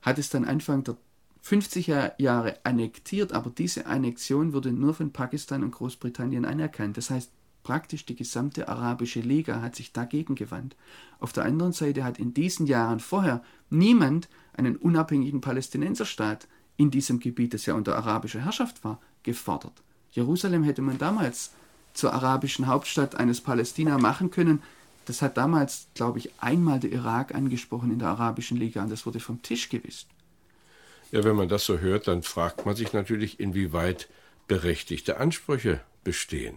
hat 0.00 0.18
es 0.18 0.30
dann 0.30 0.44
Anfang 0.44 0.84
der 0.84 0.96
50 1.44 1.88
Jahre 2.16 2.56
annektiert, 2.64 3.34
aber 3.34 3.50
diese 3.50 3.84
Annexion 3.84 4.54
wurde 4.54 4.72
nur 4.72 4.94
von 4.94 5.12
Pakistan 5.12 5.62
und 5.62 5.72
Großbritannien 5.72 6.46
anerkannt. 6.46 6.96
Das 6.96 7.10
heißt, 7.10 7.30
praktisch 7.62 8.06
die 8.06 8.16
gesamte 8.16 8.66
arabische 8.66 9.20
Liga 9.20 9.60
hat 9.60 9.76
sich 9.76 9.92
dagegen 9.92 10.36
gewandt. 10.36 10.74
Auf 11.20 11.34
der 11.34 11.44
anderen 11.44 11.74
Seite 11.74 12.02
hat 12.02 12.18
in 12.18 12.32
diesen 12.32 12.66
Jahren 12.66 12.98
vorher 12.98 13.42
niemand 13.68 14.30
einen 14.54 14.76
unabhängigen 14.76 15.42
Palästinenserstaat 15.42 16.48
in 16.78 16.90
diesem 16.90 17.20
Gebiet, 17.20 17.52
das 17.52 17.66
ja 17.66 17.74
unter 17.74 17.94
arabischer 17.94 18.40
Herrschaft 18.40 18.82
war, 18.82 18.98
gefordert. 19.22 19.82
Jerusalem 20.12 20.64
hätte 20.64 20.80
man 20.80 20.96
damals 20.96 21.52
zur 21.92 22.14
arabischen 22.14 22.68
Hauptstadt 22.68 23.16
eines 23.16 23.42
Palästina 23.42 23.98
machen 23.98 24.30
können. 24.30 24.62
Das 25.04 25.20
hat 25.20 25.36
damals, 25.36 25.88
glaube 25.92 26.20
ich, 26.20 26.30
einmal 26.38 26.80
der 26.80 26.92
Irak 26.92 27.34
angesprochen 27.34 27.90
in 27.90 27.98
der 27.98 28.08
Arabischen 28.08 28.56
Liga 28.56 28.82
und 28.82 28.90
das 28.90 29.04
wurde 29.04 29.20
vom 29.20 29.42
Tisch 29.42 29.68
gewischt. 29.68 30.08
Ja, 31.14 31.22
wenn 31.22 31.36
man 31.36 31.48
das 31.48 31.64
so 31.64 31.78
hört, 31.78 32.08
dann 32.08 32.24
fragt 32.24 32.66
man 32.66 32.74
sich 32.74 32.92
natürlich, 32.92 33.38
inwieweit 33.38 34.08
berechtigte 34.48 35.18
Ansprüche 35.18 35.80
bestehen. 36.02 36.56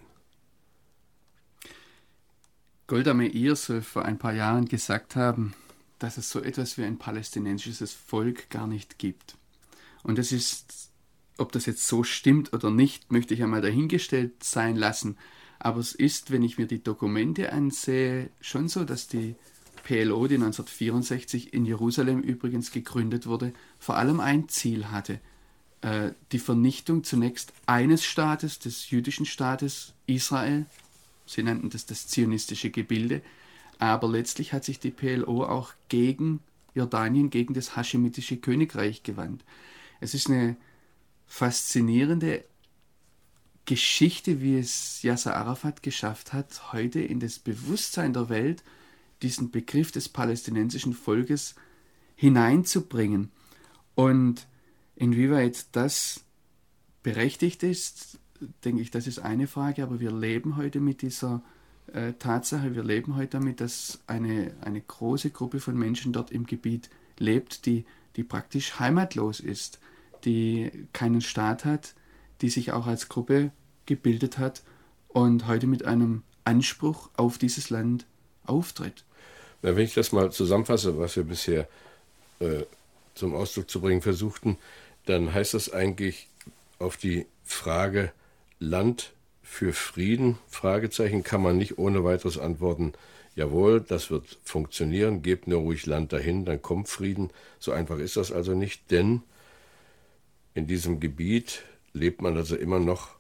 Golda 2.88 3.14
Meir 3.14 3.56
soll 3.56 3.84
vor 3.84 4.04
ein 4.04 4.18
paar 4.18 4.34
Jahren 4.34 4.68
gesagt 4.68 5.16
haben, 5.16 5.54
dass 6.00 6.18
es 6.18 6.32
so 6.32 6.42
etwas 6.42 6.80
wie 6.80 6.86
ein 6.86 6.98
palästinensisches 6.98 7.94
Volk 7.94 8.50
gar 8.50 8.66
nicht 8.66 8.98
gibt. 8.98 9.38
Und 10.02 10.18
das 10.18 10.32
ist, 10.32 10.90
ob 11.38 11.52
das 11.52 11.68
jetzt 11.68 11.88
so 11.88 12.02
stimmt 12.02 12.52
oder 12.52 12.72
nicht, 12.72 13.12
möchte 13.12 13.36
ich 13.36 13.44
einmal 13.44 13.62
dahingestellt 13.62 14.44
sein 14.44 14.76
lassen. 14.76 15.20
Aber 15.60 15.80
es 15.80 15.94
ist, 15.94 16.32
wenn 16.32 16.42
ich 16.42 16.58
mir 16.58 16.66
die 16.66 16.84
Dokumente 16.84 17.54
ansehe, 17.54 18.32
schon 18.42 18.70
so, 18.70 18.86
dass 18.86 19.08
die 19.08 19.36
PLO, 19.88 20.28
die 20.28 20.36
1964 20.36 21.54
in 21.54 21.66
Jerusalem 21.66 22.20
übrigens 22.20 22.72
gegründet 22.72 23.26
wurde, 23.26 23.54
vor 23.80 23.96
allem 23.96 24.20
ein 24.20 24.50
Ziel 24.50 24.92
hatte. 24.92 25.22
Äh, 25.80 26.12
die 26.34 26.40
Vernichtung 26.40 27.06
zunächst 27.06 27.54
eines 27.68 28.04
Staates, 28.04 28.60
des 28.60 28.90
jüdischen 28.90 29.26
Staates 29.26 29.94
Israel. 30.06 30.66
Sie 31.26 31.42
nannten 31.42 31.70
das 31.70 31.86
das 31.86 32.06
zionistische 32.08 32.70
Gebilde. 32.70 33.22
Aber 33.80 34.10
letztlich 34.10 34.52
hat 34.52 34.66
sich 34.66 34.82
die 34.82 34.92
PLO 34.92 35.46
auch 35.46 35.72
gegen 35.88 36.42
Jordanien, 36.76 37.30
gegen 37.30 37.54
das 37.54 37.78
haschemitische 37.78 38.36
Königreich 38.36 39.04
gewandt. 39.04 39.46
Es 40.02 40.14
ist 40.14 40.28
eine 40.28 40.58
faszinierende 41.28 42.44
Geschichte, 43.64 44.42
wie 44.42 44.58
es 44.58 45.02
Yasser 45.02 45.38
Arafat 45.38 45.82
geschafft 45.82 46.34
hat, 46.34 46.74
heute 46.74 47.00
in 47.00 47.22
das 47.22 47.40
Bewusstsein 47.40 48.12
der 48.12 48.28
Welt 48.28 48.64
diesen 49.22 49.52
Begriff 49.52 49.92
des 49.92 50.10
palästinensischen 50.10 50.94
Volkes 50.94 51.56
hineinzubringen. 52.16 53.32
Und 53.96 54.48
inwieweit 54.96 55.76
das 55.76 56.24
berechtigt 57.04 57.64
ist, 57.64 58.20
denke 58.64 58.82
ich, 58.82 58.92
das 58.92 59.08
ist 59.08 59.20
eine 59.20 59.48
Frage, 59.48 59.84
aber 59.84 60.00
wir 60.00 60.12
leben 60.12 60.58
heute 60.58 60.80
mit 60.80 61.02
dieser 61.02 61.42
äh, 61.94 62.14
Tatsache, 62.14 62.76
wir 62.76 62.84
leben 62.84 63.16
heute 63.16 63.38
damit, 63.38 63.62
dass 63.62 64.00
eine, 64.08 64.54
eine 64.62 64.82
große 64.82 65.32
Gruppe 65.32 65.60
von 65.60 65.78
Menschen 65.78 66.14
dort 66.14 66.32
im 66.32 66.46
Gebiet 66.46 66.90
lebt, 67.18 67.66
die, 67.66 67.86
die 68.16 68.24
praktisch 68.24 68.80
heimatlos 68.80 69.40
ist, 69.40 69.80
die 70.26 70.72
keinen 70.94 71.22
Staat 71.22 71.66
hat, 71.66 71.96
die 72.42 72.50
sich 72.50 72.72
auch 72.72 72.88
als 72.88 73.10
Gruppe 73.10 73.52
gebildet 73.86 74.38
hat 74.38 74.64
und 75.08 75.48
heute 75.48 75.68
mit 75.68 75.86
einem 75.86 76.24
Anspruch 76.44 77.10
auf 77.16 77.38
dieses 77.38 77.70
Land 77.70 78.06
auftritt. 78.46 79.06
Na, 79.62 79.76
wenn 79.76 79.86
ich 79.86 79.94
das 79.94 80.12
mal 80.12 80.32
zusammenfasse, 80.32 80.98
was 80.98 81.16
wir 81.16 81.24
bisher 81.24 81.68
äh, 82.40 82.64
zum 83.16 83.36
Ausdruck 83.36 83.70
zu 83.70 83.82
bringen 83.82 84.02
versuchten, 84.02 84.58
dann 85.06 85.34
heißt 85.34 85.54
das 85.54 85.72
eigentlich 85.72 86.28
auf 86.80 86.98
die 86.98 87.26
Frage 87.44 88.12
Land 88.60 89.14
für 89.42 89.74
Frieden, 89.74 90.38
Fragezeichen, 90.48 91.24
kann 91.24 91.42
man 91.42 91.58
nicht 91.58 91.78
ohne 91.78 92.04
weiteres 92.04 92.38
antworten, 92.38 92.94
jawohl, 93.36 93.82
das 93.82 94.12
wird 94.12 94.38
funktionieren, 94.44 95.22
gebt 95.22 95.48
nur 95.48 95.62
ruhig 95.62 95.86
Land 95.86 96.12
dahin, 96.12 96.44
dann 96.44 96.62
kommt 96.62 96.90
Frieden. 96.90 97.30
So 97.60 97.72
einfach 97.72 98.00
ist 98.00 98.18
das 98.18 98.32
also 98.32 98.54
nicht, 98.54 98.92
denn 98.92 99.22
in 100.54 100.68
diesem 100.68 101.00
Gebiet 101.00 101.64
lebt 101.94 102.22
man 102.22 102.36
also 102.36 102.56
immer 102.56 102.80
noch 102.80 103.17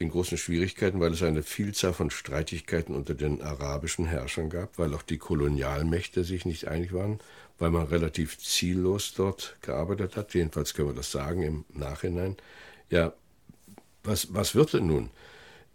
in 0.00 0.08
großen 0.08 0.38
Schwierigkeiten, 0.38 0.98
weil 0.98 1.12
es 1.12 1.22
eine 1.22 1.42
Vielzahl 1.42 1.92
von 1.92 2.10
Streitigkeiten 2.10 2.94
unter 2.94 3.14
den 3.14 3.42
arabischen 3.42 4.06
Herrschern 4.06 4.48
gab, 4.48 4.78
weil 4.78 4.94
auch 4.94 5.02
die 5.02 5.18
Kolonialmächte 5.18 6.24
sich 6.24 6.46
nicht 6.46 6.66
einig 6.68 6.94
waren, 6.94 7.20
weil 7.58 7.70
man 7.70 7.86
relativ 7.86 8.38
ziellos 8.38 9.12
dort 9.14 9.56
gearbeitet 9.60 10.16
hat. 10.16 10.32
Jedenfalls 10.32 10.72
können 10.72 10.88
wir 10.88 10.94
das 10.94 11.12
sagen 11.12 11.42
im 11.42 11.64
Nachhinein. 11.74 12.38
Ja, 12.88 13.12
was, 14.02 14.32
was 14.32 14.54
wird 14.54 14.72
denn 14.72 14.86
nun? 14.86 15.10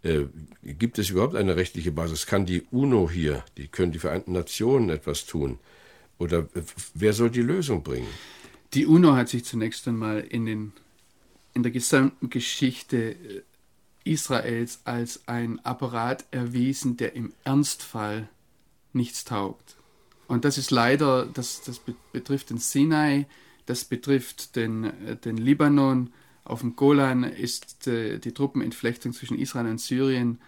Äh, 0.02 0.24
gibt 0.64 0.98
es 0.98 1.10
überhaupt 1.10 1.36
eine 1.36 1.54
rechtliche 1.54 1.92
Basis? 1.92 2.26
Kann 2.26 2.46
die 2.46 2.62
UNO 2.72 3.08
hier, 3.08 3.44
die 3.56 3.68
können 3.68 3.92
die 3.92 4.00
Vereinten 4.00 4.32
Nationen 4.32 4.90
etwas 4.90 5.26
tun? 5.26 5.60
Oder 6.18 6.48
äh, 6.56 6.62
wer 6.94 7.12
soll 7.12 7.30
die 7.30 7.42
Lösung 7.42 7.84
bringen? 7.84 8.08
Die 8.74 8.86
UNO 8.86 9.14
hat 9.14 9.28
sich 9.28 9.44
zunächst 9.44 9.86
einmal 9.86 10.18
in, 10.18 10.46
den, 10.46 10.72
in 11.54 11.62
der 11.62 11.70
gesamten 11.70 12.28
Geschichte 12.28 13.12
äh, 13.12 13.42
Israels 14.06 14.80
als 14.84 15.26
ein 15.26 15.64
Apparat 15.64 16.24
erwiesen, 16.30 16.96
der 16.96 17.14
im 17.14 17.32
Ernstfall 17.44 18.28
nichts 18.92 19.24
taugt. 19.24 19.76
Und 20.28 20.44
das 20.44 20.58
ist 20.58 20.70
leider, 20.70 21.26
das, 21.26 21.62
das 21.62 21.80
betrifft 22.12 22.50
den 22.50 22.58
Sinai, 22.58 23.26
das 23.66 23.84
betrifft 23.84 24.56
den, 24.56 24.92
den 25.24 25.36
Libanon, 25.36 26.12
auf 26.46 26.60
dem 26.60 26.76
Golan 26.76 27.24
ist 27.24 27.88
äh, 27.88 28.18
die 28.18 28.32
Truppenentflechtung 28.32 29.12
zwischen 29.12 29.36
Israel 29.36 29.66
und 29.66 29.80
Syrien, 29.80 30.38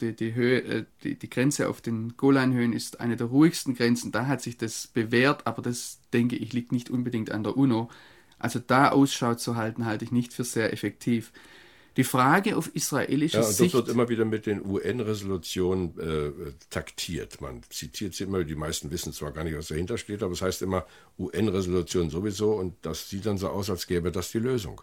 die, 0.00 0.14
die, 0.14 0.34
Höhe, 0.34 0.62
äh, 0.62 0.84
die, 1.02 1.16
die 1.16 1.28
Grenze 1.28 1.68
auf 1.68 1.80
den 1.80 2.16
Golanhöhen 2.16 2.72
ist 2.72 3.00
eine 3.00 3.16
der 3.16 3.26
ruhigsten 3.26 3.74
Grenzen. 3.74 4.12
Da 4.12 4.26
hat 4.28 4.40
sich 4.40 4.56
das 4.56 4.86
bewährt, 4.86 5.48
aber 5.48 5.60
das, 5.60 5.98
denke 6.12 6.36
ich, 6.36 6.52
liegt 6.52 6.70
nicht 6.70 6.90
unbedingt 6.90 7.32
an 7.32 7.42
der 7.42 7.56
UNO. 7.56 7.90
Also 8.38 8.60
da 8.60 8.90
Ausschau 8.90 9.34
zu 9.34 9.56
halten, 9.56 9.84
halte 9.84 10.04
ich 10.04 10.12
nicht 10.12 10.32
für 10.32 10.44
sehr 10.44 10.72
effektiv. 10.72 11.32
Die 11.98 12.04
Frage 12.04 12.56
auf 12.56 12.70
israelischer 12.76 13.40
ja, 13.40 13.44
und 13.44 13.52
Sicht. 13.52 13.74
Das 13.74 13.80
wird 13.80 13.88
immer 13.88 14.08
wieder 14.08 14.24
mit 14.24 14.46
den 14.46 14.64
UN-Resolutionen 14.64 15.98
äh, 15.98 16.52
taktiert. 16.70 17.40
Man 17.40 17.62
zitiert 17.70 18.14
sie 18.14 18.22
immer, 18.22 18.44
die 18.44 18.54
meisten 18.54 18.92
wissen 18.92 19.12
zwar 19.12 19.32
gar 19.32 19.42
nicht, 19.42 19.58
was 19.58 19.66
dahinter 19.66 19.98
steht, 19.98 20.22
aber 20.22 20.32
es 20.32 20.40
heißt 20.40 20.62
immer 20.62 20.86
UN-Resolution 21.18 22.08
sowieso 22.08 22.52
und 22.52 22.74
das 22.82 23.10
sieht 23.10 23.26
dann 23.26 23.36
so 23.36 23.48
aus, 23.48 23.68
als 23.68 23.88
gäbe 23.88 24.12
das 24.12 24.30
die 24.30 24.38
Lösung. 24.38 24.80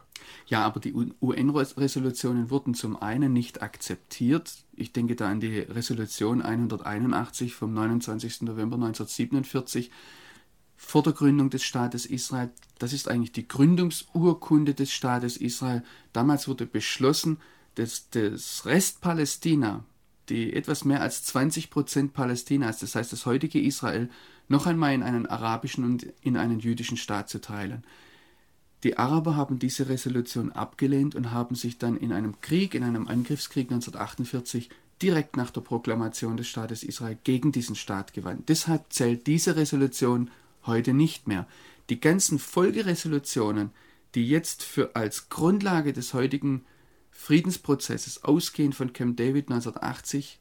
Ja, 0.47 0.65
aber 0.65 0.81
die 0.81 0.93
UN-Resolutionen 0.93 2.49
wurden 2.49 2.73
zum 2.73 3.01
einen 3.01 3.31
nicht 3.31 3.61
akzeptiert. 3.61 4.51
Ich 4.73 4.91
denke 4.91 5.15
da 5.15 5.29
an 5.29 5.39
die 5.39 5.59
Resolution 5.59 6.41
181 6.41 7.55
vom 7.55 7.73
29. 7.73 8.41
November 8.41 8.75
1947 8.75 9.89
vor 10.75 11.03
der 11.03 11.13
Gründung 11.13 11.49
des 11.49 11.63
Staates 11.63 12.05
Israel. 12.05 12.51
Das 12.79 12.93
ist 12.93 13.09
eigentlich 13.09 13.31
die 13.31 13.47
Gründungsurkunde 13.47 14.73
des 14.73 14.91
Staates 14.91 15.37
Israel. 15.37 15.83
Damals 16.13 16.47
wurde 16.47 16.65
beschlossen, 16.65 17.37
dass 17.75 18.09
das 18.09 18.65
Rest 18.65 19.01
Palästina, 19.01 19.83
die 20.29 20.53
etwas 20.53 20.85
mehr 20.85 21.01
als 21.01 21.23
20 21.23 21.69
Prozent 21.69 22.13
Palästinas, 22.13 22.79
das 22.79 22.95
heißt 22.95 23.11
das 23.11 23.25
heutige 23.25 23.61
Israel, 23.61 24.09
noch 24.47 24.65
einmal 24.65 24.93
in 24.93 25.03
einen 25.03 25.25
arabischen 25.25 25.83
und 25.83 26.07
in 26.21 26.37
einen 26.37 26.59
jüdischen 26.59 26.97
Staat 26.97 27.29
zu 27.29 27.41
teilen. 27.41 27.83
Die 28.83 28.97
Araber 28.97 29.35
haben 29.35 29.57
diese 29.57 29.89
Resolution 29.89 30.51
abgelehnt 30.51 31.15
und 31.15 31.31
haben 31.31 31.55
sich 31.55 31.79
dann 31.79 31.97
in 31.97 32.11
einem 32.11 32.39
Krieg, 32.41 32.75
in 32.75 32.83
einem 32.83 33.07
Angriffskrieg 33.07 33.71
1948 33.71 34.69
direkt 35.01 35.37
nach 35.37 35.49
der 35.51 35.61
Proklamation 35.61 36.37
des 36.37 36.47
Staates 36.47 36.83
Israel 36.83 37.17
gegen 37.23 37.51
diesen 37.51 37.75
Staat 37.75 38.13
gewandt. 38.13 38.47
Deshalb 38.49 38.93
zählt 38.93 39.27
diese 39.27 39.55
Resolution 39.55 40.29
heute 40.67 40.93
nicht 40.93 41.27
mehr. 41.27 41.47
Die 41.89 41.99
ganzen 41.99 42.39
Folgeresolutionen, 42.39 43.71
die 44.15 44.27
jetzt 44.27 44.63
für 44.63 44.95
als 44.95 45.29
Grundlage 45.29 45.93
des 45.93 46.13
heutigen 46.13 46.65
Friedensprozesses 47.11 48.23
ausgehend 48.23 48.75
von 48.75 48.93
Camp 48.93 49.17
David 49.17 49.49
1980, 49.49 50.39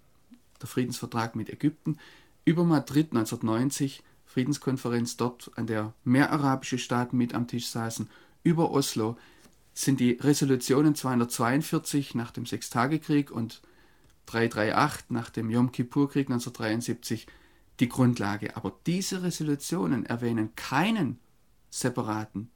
der 0.60 0.68
Friedensvertrag 0.68 1.36
mit 1.36 1.50
Ägypten, 1.50 1.98
über 2.44 2.64
Madrid 2.64 3.12
1990, 3.12 4.02
Friedenskonferenz 4.26 5.16
dort, 5.16 5.50
an 5.56 5.66
der 5.66 5.94
mehr 6.04 6.32
arabische 6.32 6.78
Staaten 6.78 7.16
mit 7.16 7.34
am 7.34 7.46
Tisch 7.46 7.68
saßen, 7.68 8.08
über 8.42 8.70
Oslo, 8.70 9.16
sind 9.74 10.00
die 10.00 10.12
Resolutionen 10.12 10.94
242 10.94 12.14
nach 12.14 12.30
dem 12.30 12.46
Sechstagekrieg 12.46 13.30
und 13.30 13.60
338 14.26 15.10
nach 15.10 15.30
dem 15.30 15.50
Yom 15.50 15.72
Kippur-Krieg 15.72 16.28
1973 16.28 17.26
die 17.80 17.88
Grundlage. 17.88 18.56
Aber 18.56 18.72
diese 18.86 19.22
Resolutionen 19.22 20.06
erwähnen 20.06 20.54
keinen 20.54 21.18
separaten 21.70 22.50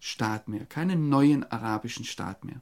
Staat 0.00 0.48
mehr, 0.48 0.66
keinen 0.66 1.08
neuen 1.08 1.44
arabischen 1.44 2.04
Staat 2.04 2.44
mehr. 2.44 2.60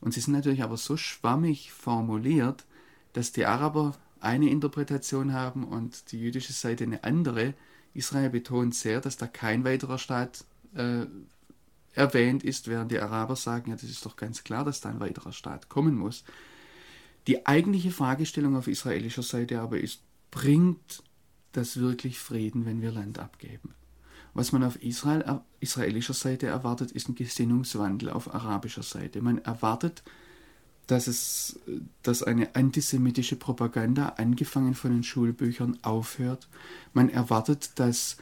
Und 0.00 0.14
sie 0.14 0.20
sind 0.20 0.32
natürlich 0.32 0.62
aber 0.62 0.76
so 0.76 0.96
schwammig 0.96 1.72
formuliert, 1.72 2.64
dass 3.12 3.32
die 3.32 3.44
Araber 3.44 3.96
eine 4.20 4.48
Interpretation 4.48 5.32
haben 5.32 5.64
und 5.64 6.12
die 6.12 6.20
jüdische 6.20 6.52
Seite 6.52 6.84
eine 6.84 7.04
andere. 7.04 7.54
Israel 7.92 8.30
betont 8.30 8.74
sehr, 8.74 9.00
dass 9.00 9.16
da 9.16 9.26
kein 9.26 9.64
weiterer 9.64 9.98
Staat 9.98 10.44
äh, 10.74 11.06
erwähnt 11.92 12.44
ist, 12.44 12.68
während 12.68 12.92
die 12.92 13.00
Araber 13.00 13.36
sagen, 13.36 13.70
ja, 13.70 13.76
das 13.76 13.90
ist 13.90 14.06
doch 14.06 14.16
ganz 14.16 14.44
klar, 14.44 14.64
dass 14.64 14.80
da 14.80 14.90
ein 14.90 15.00
weiterer 15.00 15.32
Staat 15.32 15.68
kommen 15.68 15.96
muss. 15.96 16.24
Die 17.26 17.46
eigentliche 17.46 17.90
Fragestellung 17.90 18.56
auf 18.56 18.68
israelischer 18.68 19.22
Seite 19.22 19.60
aber 19.60 19.78
ist, 19.78 20.02
bringt 20.30 21.02
das 21.52 21.76
wirklich 21.78 22.18
Frieden, 22.18 22.66
wenn 22.66 22.82
wir 22.82 22.92
Land 22.92 23.18
abgeben? 23.18 23.74
Was 24.34 24.52
man 24.52 24.62
auf 24.62 24.82
Israel, 24.82 25.22
äh, 25.22 25.38
israelischer 25.60 26.14
Seite 26.14 26.46
erwartet, 26.46 26.92
ist 26.92 27.08
ein 27.08 27.14
Gesinnungswandel 27.14 28.10
auf 28.10 28.32
arabischer 28.32 28.82
Seite. 28.82 29.22
Man 29.22 29.38
erwartet, 29.38 30.02
dass, 30.86 31.06
es, 31.06 31.58
dass 32.02 32.22
eine 32.22 32.54
antisemitische 32.54 33.36
Propaganda, 33.36 34.10
angefangen 34.16 34.74
von 34.74 34.92
den 34.92 35.02
Schulbüchern, 35.02 35.78
aufhört. 35.82 36.48
Man 36.92 37.08
erwartet, 37.08 37.72
dass 37.76 38.16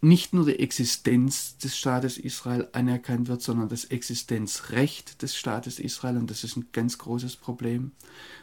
nicht 0.00 0.34
nur 0.34 0.46
die 0.46 0.58
Existenz 0.58 1.58
des 1.58 1.76
Staates 1.76 2.18
Israel 2.18 2.68
anerkannt 2.72 3.28
wird, 3.28 3.40
sondern 3.40 3.68
das 3.68 3.84
Existenzrecht 3.84 5.22
des 5.22 5.36
Staates 5.36 5.78
Israel, 5.78 6.16
und 6.16 6.28
das 6.28 6.42
ist 6.42 6.56
ein 6.56 6.66
ganz 6.72 6.98
großes 6.98 7.36
Problem. 7.36 7.92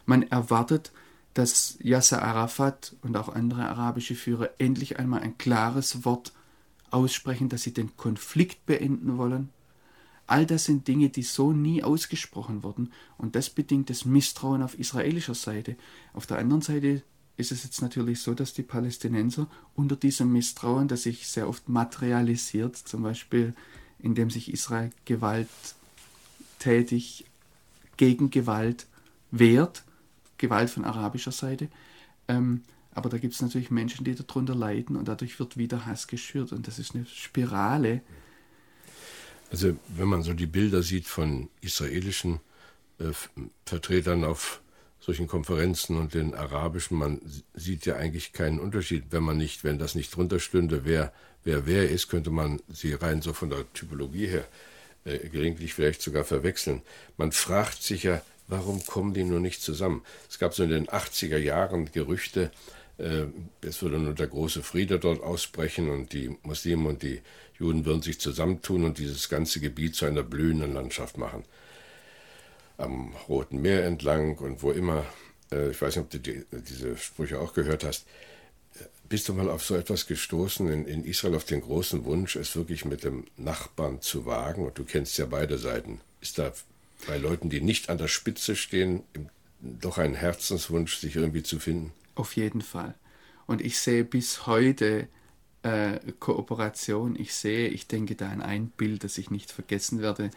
Man 0.06 0.24
erwartet, 0.24 0.92
dass 0.92 1.00
Yasser 1.36 2.22
Arafat 2.22 2.96
und 3.02 3.16
auch 3.16 3.30
andere 3.30 3.68
arabische 3.68 4.16
Führer 4.16 4.50
endlich 4.58 5.00
einmal 5.00 5.22
ein 5.22 5.38
klares 5.38 6.04
Wort 6.04 6.34
aussprechen, 6.92 7.50
dass 7.50 7.64
sie 7.64 7.74
den 7.74 7.96
Konflikt 7.96 8.66
beenden 8.66 9.18
wollen. 9.18 9.50
All 10.28 10.46
das 10.46 10.66
sind 10.66 10.88
Dinge, 10.88 11.10
die 11.10 11.24
so 11.24 11.54
nie 11.54 11.84
ausgesprochen 11.84 12.64
wurden, 12.64 12.92
und 13.18 13.36
das 13.36 13.50
bedingt 13.50 13.90
das 13.90 14.06
Misstrauen 14.06 14.62
auf 14.62 14.78
israelischer 14.78 15.34
Seite. 15.34 15.76
Auf 16.14 16.28
der 16.28 16.38
anderen 16.38 16.62
Seite 16.62 17.04
ist 17.38 17.52
es 17.52 17.64
jetzt 17.64 17.82
natürlich 17.82 18.22
so, 18.22 18.34
dass 18.34 18.54
die 18.54 18.64
Palästinenser 18.64 19.48
unter 19.76 19.96
diesem 19.96 20.32
Misstrauen, 20.32 20.88
das 20.88 21.04
sich 21.04 21.28
sehr 21.28 21.48
oft 21.48 21.70
materialisiert, 21.70 22.76
zum 22.76 23.04
Beispiel 23.04 23.54
indem 23.98 24.30
sich 24.30 24.54
Israel 24.54 24.92
gewalttätig 25.06 27.26
gegen 27.98 28.30
Gewalt 28.30 28.86
wehrt, 29.32 29.84
Gewalt 30.40 30.72
von 30.72 30.86
arabischer 30.86 31.32
Seite, 31.32 31.70
ähm, 32.28 32.64
aber 32.92 33.10
da 33.10 33.20
gibt 33.20 33.36
es 33.36 33.42
natürlich 33.42 33.70
Menschen, 33.70 34.04
die 34.04 34.16
darunter 34.16 34.56
leiden 34.56 34.96
und 34.96 35.08
dadurch 35.08 35.40
wird 35.40 35.58
wieder 35.58 35.86
Hass 35.86 36.08
geschürt 36.08 36.52
und 36.52 36.68
das 36.68 36.80
ist 36.80 36.96
eine 36.96 37.06
Spirale. 37.06 38.02
Also 39.52 39.78
wenn 39.88 40.08
man 40.08 40.24
so 40.24 40.34
die 40.34 40.48
Bilder 40.48 40.82
sieht 40.82 41.06
von 41.06 41.50
israelischen 41.62 42.40
äh, 43.00 43.12
Vertretern 43.66 44.24
auf 44.24 44.62
solchen 45.00 45.28
Konferenzen 45.28 45.98
und 45.98 46.14
den 46.14 46.34
arabischen, 46.34 46.98
man 46.98 47.22
sieht 47.54 47.86
ja 47.86 47.96
eigentlich 47.96 48.34
keinen 48.34 48.60
Unterschied, 48.60 49.06
wenn 49.12 49.24
man 49.24 49.38
nicht, 49.38 49.64
wenn 49.64 49.80
das 49.80 49.96
nicht 49.96 50.16
drunter 50.16 50.40
stünde, 50.40 50.84
wer 50.84 51.14
wer 51.44 51.66
wer 51.66 51.90
ist, 51.90 52.10
könnte 52.10 52.32
man 52.32 52.62
sie 52.68 52.94
rein 52.94 53.22
so 53.22 53.34
von 53.34 53.50
der 53.50 53.72
Typologie 53.74 54.28
her 54.28 54.48
äh, 55.06 55.30
gelegentlich 55.30 55.74
vielleicht 55.74 56.02
sogar 56.02 56.24
verwechseln. 56.24 56.82
Man 57.18 57.32
fragt 57.32 57.82
sich 57.82 58.04
ja, 58.04 58.22
warum 58.50 58.86
kommen 58.86 59.14
die 59.14 59.24
nur 59.24 59.40
nicht 59.40 59.62
zusammen? 59.62 60.04
Es 60.30 60.38
gab 60.38 60.54
so 60.54 60.64
in 60.64 60.70
den 60.70 60.88
80er 60.88 61.38
Jahren 61.38 61.92
Gerüchte, 61.92 62.52
äh, 62.98 63.26
es 63.62 63.82
würde 63.82 64.00
nur 64.00 64.14
der 64.14 64.28
große 64.28 64.62
Friede 64.62 65.00
dort 65.00 65.24
ausbrechen 65.24 65.90
und 65.90 66.12
die 66.12 66.36
Muslime 66.44 66.90
und 66.90 67.02
die 67.02 67.22
Juden 67.58 67.86
würden 67.86 68.02
sich 68.02 68.20
zusammentun 68.20 68.84
und 68.84 68.98
dieses 68.98 69.30
ganze 69.30 69.62
Gebiet 69.62 69.96
zu 69.96 70.06
einer 70.06 70.24
blühenden 70.24 70.74
Landschaft 70.74 71.18
machen 71.18 71.46
am 72.80 73.14
Roten 73.28 73.62
Meer 73.62 73.86
entlang 73.86 74.38
und 74.38 74.64
wo 74.64 74.72
immer. 74.72 75.06
Äh, 75.52 75.72
ich 75.72 75.82
weiß 75.82 75.96
nicht, 75.96 76.06
ob 76.06 76.10
du 76.12 76.20
die, 76.20 76.46
diese 76.52 76.98
Sprüche 76.98 77.40
auch 77.40 77.54
gehört 77.54 77.84
hast. 77.84 78.06
Bist 79.08 79.28
du 79.28 79.34
mal 79.34 79.50
auf 79.50 79.64
so 79.64 79.76
etwas 79.76 80.06
gestoßen 80.08 80.70
in, 80.70 80.86
in, 80.86 81.04
Israel, 81.04 81.36
auf 81.36 81.44
den 81.44 81.62
großen 81.62 82.06
Wunsch, 82.06 82.36
es 82.36 82.56
wirklich 82.56 82.86
mit 82.86 83.04
dem 83.04 83.26
Nachbarn 83.38 84.02
zu 84.02 84.26
wagen? 84.26 84.66
Und 84.66 84.78
du 84.78 84.84
kennst 84.84 85.18
ja 85.18 85.26
beide 85.26 85.58
Seiten. 85.58 86.00
Ist 86.22 86.38
da 86.38 86.54
bei 87.08 87.18
Leuten, 87.18 87.50
die 87.50 87.62
nicht 87.62 87.90
an 87.90 87.98
der 87.98 88.08
Spitze 88.08 88.56
stehen, 88.56 89.04
doch 89.62 89.98
ein 89.98 90.16
Herzenswunsch, 90.16 90.98
sich 90.98 91.16
irgendwie 91.16 91.44
zu 91.44 91.60
finden? 91.60 91.92
Auf 92.16 92.36
jeden 92.36 92.62
Fall. 92.62 92.96
Und 93.46 93.62
ich 93.62 93.80
sehe 93.80 94.04
bis 94.04 94.46
heute 94.46 95.08
äh, 95.64 96.00
Kooperation. 96.20 97.16
Ich 97.18 97.34
sehe, 97.34 97.68
ich 97.70 97.88
denke 97.88 98.16
da 98.16 98.30
an 98.30 98.42
ein 98.42 98.68
Bild, 98.68 99.04
das 99.04 99.18
ich 99.18 99.32
nicht 99.32 99.52
vergessen 99.52 100.02
werde 100.02 100.30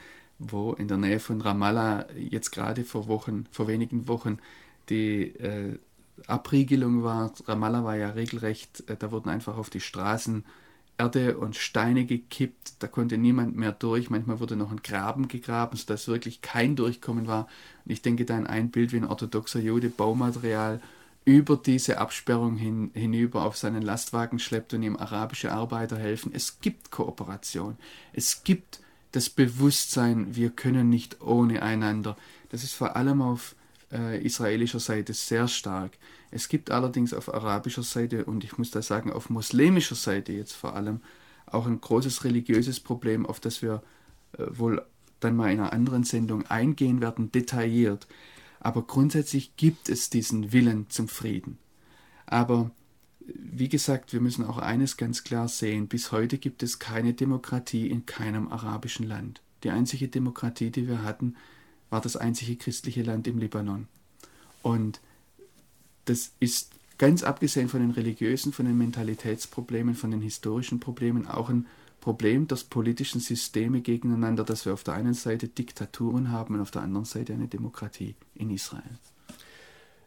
wo 0.50 0.72
in 0.72 0.88
der 0.88 0.96
Nähe 0.96 1.20
von 1.20 1.40
Ramallah 1.40 2.06
jetzt 2.16 2.50
gerade 2.50 2.84
vor 2.84 3.06
Wochen, 3.08 3.46
vor 3.50 3.68
wenigen 3.68 4.08
Wochen 4.08 4.38
die 4.88 5.36
äh, 5.36 5.78
Abriegelung 6.26 7.02
war. 7.02 7.32
Ramallah 7.46 7.84
war 7.84 7.96
ja 7.96 8.10
regelrecht, 8.10 8.88
äh, 8.88 8.96
da 8.96 9.10
wurden 9.10 9.28
einfach 9.28 9.56
auf 9.56 9.70
die 9.70 9.80
Straßen 9.80 10.44
Erde 11.02 11.36
und 11.36 11.56
Steine 11.56 12.04
gekippt, 12.04 12.74
da 12.78 12.86
konnte 12.86 13.18
niemand 13.18 13.56
mehr 13.56 13.72
durch. 13.72 14.08
Manchmal 14.08 14.38
wurde 14.38 14.54
noch 14.54 14.70
ein 14.70 14.82
Graben 14.84 15.26
gegraben, 15.26 15.76
sodass 15.76 16.06
wirklich 16.06 16.42
kein 16.42 16.76
Durchkommen 16.76 17.26
war. 17.26 17.48
Und 17.84 17.90
ich 17.90 18.02
denke 18.02 18.24
da 18.24 18.36
an 18.36 18.46
ein 18.46 18.70
Bild, 18.70 18.92
wie 18.92 18.98
ein 18.98 19.08
orthodoxer 19.08 19.58
Jude 19.58 19.88
Baumaterial 19.88 20.80
über 21.24 21.56
diese 21.56 21.98
Absperrung 21.98 22.56
hin, 22.56 22.92
hinüber 22.94 23.44
auf 23.44 23.56
seinen 23.56 23.82
Lastwagen 23.82 24.38
schleppt 24.38 24.74
und 24.74 24.82
ihm 24.84 24.96
arabische 24.96 25.52
Arbeiter 25.52 25.98
helfen. 25.98 26.30
Es 26.34 26.60
gibt 26.60 26.92
Kooperation. 26.92 27.76
Es 28.12 28.44
gibt 28.44 28.80
das 29.10 29.28
Bewusstsein, 29.28 30.36
wir 30.36 30.50
können 30.50 30.88
nicht 30.88 31.20
ohne 31.20 31.62
einander. 31.62 32.16
Das 32.50 32.62
ist 32.62 32.74
vor 32.74 32.94
allem 32.94 33.22
auf 33.22 33.56
äh, 33.92 34.24
israelischer 34.24 34.80
Seite 34.80 35.12
sehr 35.14 35.48
stark. 35.48 35.92
Es 36.30 36.48
gibt 36.48 36.70
allerdings 36.70 37.14
auf 37.14 37.32
arabischer 37.32 37.82
Seite 37.82 38.24
und 38.24 38.44
ich 38.44 38.58
muss 38.58 38.70
da 38.70 38.82
sagen 38.82 39.12
auf 39.12 39.30
muslimischer 39.30 39.94
Seite 39.94 40.32
jetzt 40.32 40.52
vor 40.52 40.74
allem 40.74 41.00
auch 41.46 41.66
ein 41.66 41.80
großes 41.80 42.24
religiöses 42.24 42.80
Problem, 42.80 43.26
auf 43.26 43.40
das 43.40 43.62
wir 43.62 43.82
äh, 44.38 44.44
wohl 44.48 44.84
dann 45.20 45.36
mal 45.36 45.52
in 45.52 45.60
einer 45.60 45.72
anderen 45.72 46.04
Sendung 46.04 46.46
eingehen 46.46 47.00
werden, 47.00 47.30
detailliert. 47.30 48.06
Aber 48.60 48.82
grundsätzlich 48.82 49.56
gibt 49.56 49.88
es 49.88 50.10
diesen 50.10 50.52
Willen 50.52 50.88
zum 50.88 51.08
Frieden. 51.08 51.58
Aber 52.26 52.70
wie 53.26 53.68
gesagt, 53.68 54.12
wir 54.12 54.20
müssen 54.20 54.44
auch 54.44 54.58
eines 54.58 54.96
ganz 54.96 55.24
klar 55.24 55.48
sehen. 55.48 55.88
Bis 55.88 56.12
heute 56.12 56.38
gibt 56.38 56.62
es 56.62 56.78
keine 56.78 57.12
Demokratie 57.14 57.88
in 57.88 58.06
keinem 58.06 58.48
arabischen 58.48 59.06
Land. 59.06 59.42
Die 59.64 59.70
einzige 59.70 60.08
Demokratie, 60.08 60.70
die 60.70 60.88
wir 60.88 61.02
hatten, 61.02 61.36
war 61.92 62.00
das 62.00 62.16
einzige 62.16 62.56
christliche 62.56 63.02
Land 63.02 63.26
im 63.26 63.36
Libanon. 63.36 63.86
Und 64.62 65.00
das 66.06 66.32
ist 66.40 66.72
ganz 66.96 67.22
abgesehen 67.22 67.68
von 67.68 67.80
den 67.80 67.90
religiösen, 67.90 68.54
von 68.54 68.64
den 68.64 68.78
Mentalitätsproblemen, 68.78 69.94
von 69.94 70.10
den 70.10 70.22
historischen 70.22 70.80
Problemen 70.80 71.26
auch 71.26 71.50
ein 71.50 71.66
Problem 72.00 72.48
der 72.48 72.56
politischen 72.70 73.20
Systeme 73.20 73.82
gegeneinander, 73.82 74.42
dass 74.42 74.64
wir 74.64 74.72
auf 74.72 74.84
der 74.84 74.94
einen 74.94 75.12
Seite 75.12 75.48
Diktaturen 75.48 76.30
haben 76.30 76.54
und 76.54 76.62
auf 76.62 76.70
der 76.70 76.80
anderen 76.80 77.04
Seite 77.04 77.34
eine 77.34 77.46
Demokratie 77.46 78.14
in 78.34 78.50
Israel. 78.50 78.98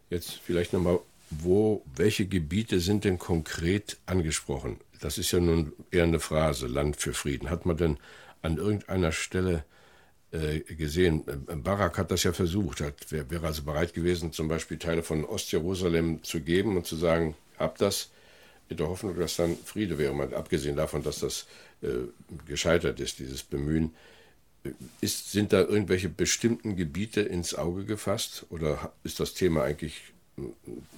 Jetzt 0.09 0.31
vielleicht 0.31 0.73
nochmal 0.73 0.99
wo, 1.29 1.83
welche 1.95 2.25
Gebiete 2.25 2.79
sind 2.79 3.03
denn 3.03 3.19
konkret 3.19 3.97
angesprochen? 4.07 4.77
Das 5.01 5.19
ist 5.19 5.31
ja 5.31 5.39
nun 5.39 5.73
eher 5.91 6.03
eine 6.03 6.19
Phrase, 6.19 6.65
Land 6.65 6.97
für 6.97 7.13
Frieden. 7.13 7.49
Hat 7.51 7.65
man 7.67 7.77
denn 7.77 7.97
an 8.41 8.57
irgendeiner 8.57 9.11
Stelle 9.11 9.65
äh, 10.35 10.59
gesehen, 10.75 11.23
äh, 11.27 11.55
Barak 11.55 11.97
hat 11.97 12.11
das 12.11 12.23
ja 12.23 12.33
versucht, 12.33 12.81
hat, 12.81 13.11
wäre 13.11 13.29
wär 13.29 13.43
also 13.43 13.63
bereit 13.63 13.93
gewesen, 13.93 14.33
zum 14.33 14.47
Beispiel 14.47 14.77
Teile 14.77 15.01
von 15.01 15.23
Ostjerusalem 15.23 16.23
zu 16.23 16.41
geben 16.41 16.75
und 16.75 16.85
zu 16.85 16.95
sagen, 16.97 17.35
habt 17.57 17.79
das, 17.79 18.09
in 18.67 18.77
der 18.77 18.89
Hoffnung, 18.89 19.17
dass 19.17 19.37
dann 19.37 19.55
Friede 19.57 19.97
wäre, 19.97 20.13
mal 20.13 20.33
abgesehen 20.33 20.75
davon, 20.75 21.03
dass 21.03 21.19
das 21.19 21.45
äh, 21.81 21.87
gescheitert 22.47 22.99
ist, 22.99 23.19
dieses 23.19 23.43
Bemühen. 23.43 23.93
Ist, 24.99 25.31
sind 25.31 25.53
da 25.53 25.61
irgendwelche 25.61 26.09
bestimmten 26.09 26.75
Gebiete 26.75 27.21
ins 27.21 27.53
Auge 27.53 27.85
gefasst 27.85 28.47
oder 28.49 28.91
ist 29.03 29.19
das 29.19 29.35
Thema 29.35 29.63
eigentlich 29.63 30.01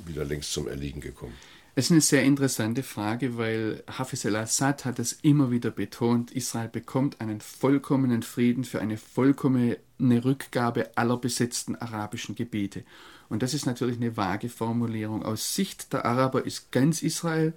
wieder 0.06 0.23
längst 0.23 0.54
zum 0.54 0.67
Erliegen 0.67 1.02
gekommen? 1.02 1.36
Es 1.77 1.85
ist 1.85 1.91
eine 1.91 2.01
sehr 2.01 2.23
interessante 2.23 2.81
Frage, 2.81 3.37
weil 3.37 3.83
Hafiz 3.87 4.25
al-Assad 4.25 4.83
hat 4.83 4.97
es 4.97 5.13
immer 5.21 5.51
wieder 5.51 5.69
betont, 5.69 6.31
Israel 6.31 6.69
bekommt 6.69 7.21
einen 7.21 7.39
vollkommenen 7.39 8.23
Frieden 8.23 8.63
für 8.63 8.81
eine 8.81 8.97
vollkommene 8.97 9.77
Rückgabe 9.99 10.89
aller 10.97 11.17
besetzten 11.17 11.75
arabischen 11.75 12.33
Gebiete. 12.33 12.83
Und 13.29 13.43
das 13.43 13.53
ist 13.53 13.67
natürlich 13.67 13.97
eine 13.97 14.17
vage 14.17 14.49
Formulierung. 14.49 15.21
Aus 15.21 15.53
Sicht 15.53 15.93
der 15.93 16.03
Araber 16.05 16.47
ist 16.47 16.71
ganz 16.71 17.03
Israel 17.03 17.53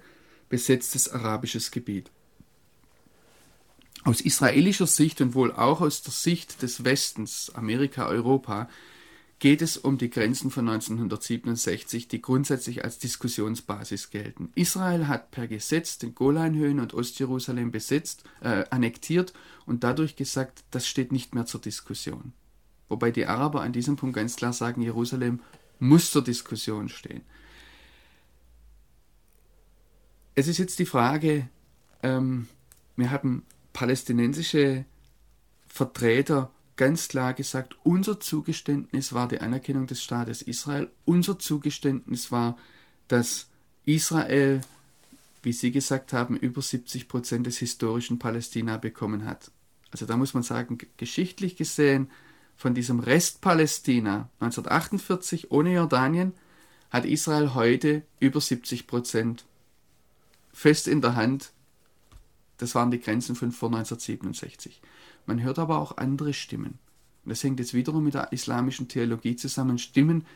besetztes 0.49 1.09
arabisches 1.09 1.71
Gebiet. 1.71 2.11
Aus 4.03 4.21
israelischer 4.21 4.85
Sicht 4.85 5.19
und 5.21 5.33
wohl 5.33 5.51
auch 5.51 5.81
aus 5.81 6.03
der 6.03 6.13
Sicht 6.13 6.61
des 6.61 6.83
Westens, 6.83 7.51
Amerika, 7.55 8.05
Europa, 8.05 8.69
geht 9.41 9.63
es 9.63 9.75
um 9.75 9.97
die 9.97 10.11
Grenzen 10.11 10.51
von 10.51 10.69
1967, 10.69 12.07
die 12.07 12.21
grundsätzlich 12.21 12.85
als 12.85 12.99
Diskussionsbasis 12.99 14.11
gelten. 14.11 14.51
Israel 14.53 15.07
hat 15.07 15.31
per 15.31 15.47
Gesetz 15.47 15.97
den 15.97 16.13
Golanhöhen 16.13 16.79
und 16.79 16.93
Ostjerusalem 16.93 17.71
besetzt, 17.71 18.23
äh, 18.41 18.65
annektiert 18.69 19.33
und 19.65 19.83
dadurch 19.83 20.15
gesagt, 20.15 20.63
das 20.69 20.87
steht 20.87 21.11
nicht 21.11 21.33
mehr 21.33 21.47
zur 21.47 21.59
Diskussion. 21.59 22.33
Wobei 22.87 23.09
die 23.09 23.25
Araber 23.25 23.61
an 23.61 23.73
diesem 23.73 23.95
Punkt 23.95 24.15
ganz 24.15 24.35
klar 24.35 24.53
sagen, 24.53 24.83
Jerusalem 24.83 25.39
muss 25.79 26.11
zur 26.11 26.23
Diskussion 26.23 26.87
stehen. 26.87 27.23
Es 30.35 30.47
ist 30.47 30.59
jetzt 30.59 30.77
die 30.77 30.85
Frage, 30.85 31.49
ähm, 32.03 32.47
wir 32.95 33.09
haben 33.09 33.43
palästinensische 33.73 34.85
Vertreter 35.65 36.51
ganz 36.75 37.07
klar 37.07 37.33
gesagt, 37.33 37.75
unser 37.83 38.19
Zugeständnis 38.19 39.13
war 39.13 39.27
die 39.27 39.39
Anerkennung 39.39 39.87
des 39.87 40.01
Staates 40.03 40.41
Israel, 40.41 40.89
unser 41.05 41.39
Zugeständnis 41.39 42.31
war, 42.31 42.57
dass 43.07 43.47
Israel, 43.85 44.61
wie 45.43 45.53
Sie 45.53 45.71
gesagt 45.71 46.13
haben, 46.13 46.35
über 46.37 46.61
70 46.61 47.07
Prozent 47.07 47.47
des 47.47 47.57
historischen 47.57 48.19
Palästina 48.19 48.77
bekommen 48.77 49.25
hat. 49.25 49.51
Also 49.91 50.05
da 50.05 50.15
muss 50.17 50.33
man 50.33 50.43
sagen, 50.43 50.77
geschichtlich 50.97 51.57
gesehen, 51.57 52.09
von 52.55 52.75
diesem 52.75 52.99
Rest 52.99 53.41
Palästina 53.41 54.29
1948 54.39 55.51
ohne 55.51 55.73
Jordanien 55.73 56.33
hat 56.91 57.05
Israel 57.05 57.55
heute 57.55 58.03
über 58.19 58.39
70 58.39 58.85
Prozent 58.85 59.45
fest 60.53 60.87
in 60.87 61.01
der 61.01 61.15
Hand. 61.15 61.51
Das 62.61 62.75
waren 62.75 62.91
die 62.91 62.99
Grenzen 62.99 63.35
von 63.35 63.51
vor 63.51 63.69
1967. 63.69 64.81
Man 65.25 65.41
hört 65.41 65.57
aber 65.57 65.79
auch 65.79 65.97
andere 65.97 66.31
Stimmen. 66.31 66.77
Das 67.25 67.43
hängt 67.43 67.59
jetzt 67.59 67.73
wiederum 67.73 68.03
mit 68.03 68.13
der 68.13 68.31
islamischen 68.33 68.87
Theologie 68.87 69.35
zusammen. 69.35 69.79
Stimmen 69.79 70.27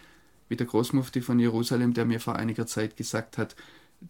wie 0.50 0.56
der 0.56 0.66
Großmufti 0.66 1.22
von 1.22 1.38
Jerusalem, 1.38 1.94
der 1.94 2.06
mir 2.06 2.20
vor 2.20 2.36
einiger 2.36 2.66
Zeit 2.66 2.98
gesagt 2.98 3.38
hat, 3.38 3.56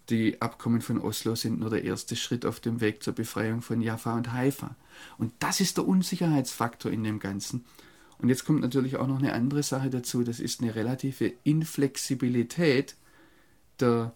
die 0.10 0.42
Abkommen 0.42 0.80
von 0.80 1.02
Oslo 1.02 1.36
sind 1.36 1.60
nur 1.60 1.70
der 1.70 1.84
erste 1.84 2.16
Schritt 2.16 2.46
auf 2.46 2.62
dem 2.62 2.80
Weg 2.80 3.04
zur 3.04 3.12
Befreiung 3.12 3.62
von 3.62 3.82
Jaffa 3.82 4.16
und 4.16 4.32
Haifa. 4.32 4.78
Und 5.18 5.34
das 5.40 5.60
ist 5.60 5.76
der 5.76 5.86
Unsicherheitsfaktor 5.86 6.94
in 6.94 7.04
dem 7.04 7.20
Ganzen. 7.20 7.66
Und 8.18 8.30
jetzt 8.30 8.46
kommt 8.46 8.62
natürlich 8.62 8.96
auch 8.96 9.08
noch 9.08 9.20
eine 9.20 9.34
andere 9.34 9.62
Sache 9.62 9.90
dazu, 9.90 10.24
das 10.24 10.40
ist 10.40 10.62
eine 10.62 10.74
relative 10.74 11.34
Inflexibilität 11.44 12.96
der 13.82 14.14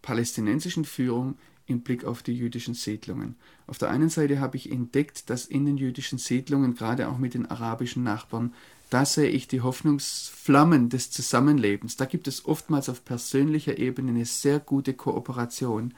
palästinensischen 0.00 0.86
Führung 0.86 1.36
im 1.66 1.80
Blick 1.80 2.04
auf 2.04 2.22
die 2.22 2.34
jüdischen 2.34 2.74
Siedlungen. 2.74 3.36
Auf 3.66 3.78
der 3.78 3.90
einen 3.90 4.10
Seite 4.10 4.40
habe 4.40 4.56
ich 4.56 4.70
entdeckt, 4.70 5.30
dass 5.30 5.46
in 5.46 5.64
den 5.64 5.76
jüdischen 5.76 6.18
Siedlungen, 6.18 6.74
gerade 6.74 7.08
auch 7.08 7.18
mit 7.18 7.34
den 7.34 7.46
arabischen 7.46 8.02
Nachbarn, 8.02 8.52
da 8.90 9.04
sehe 9.04 9.30
ich 9.30 9.48
die 9.48 9.62
Hoffnungsflammen 9.62 10.88
des 10.88 11.10
Zusammenlebens. 11.10 11.96
Da 11.96 12.04
gibt 12.04 12.28
es 12.28 12.44
oftmals 12.44 12.88
auf 12.88 13.04
persönlicher 13.04 13.78
Ebene 13.78 14.10
eine 14.10 14.26
sehr 14.26 14.60
gute 14.60 14.94
Kooperation. 14.94 15.94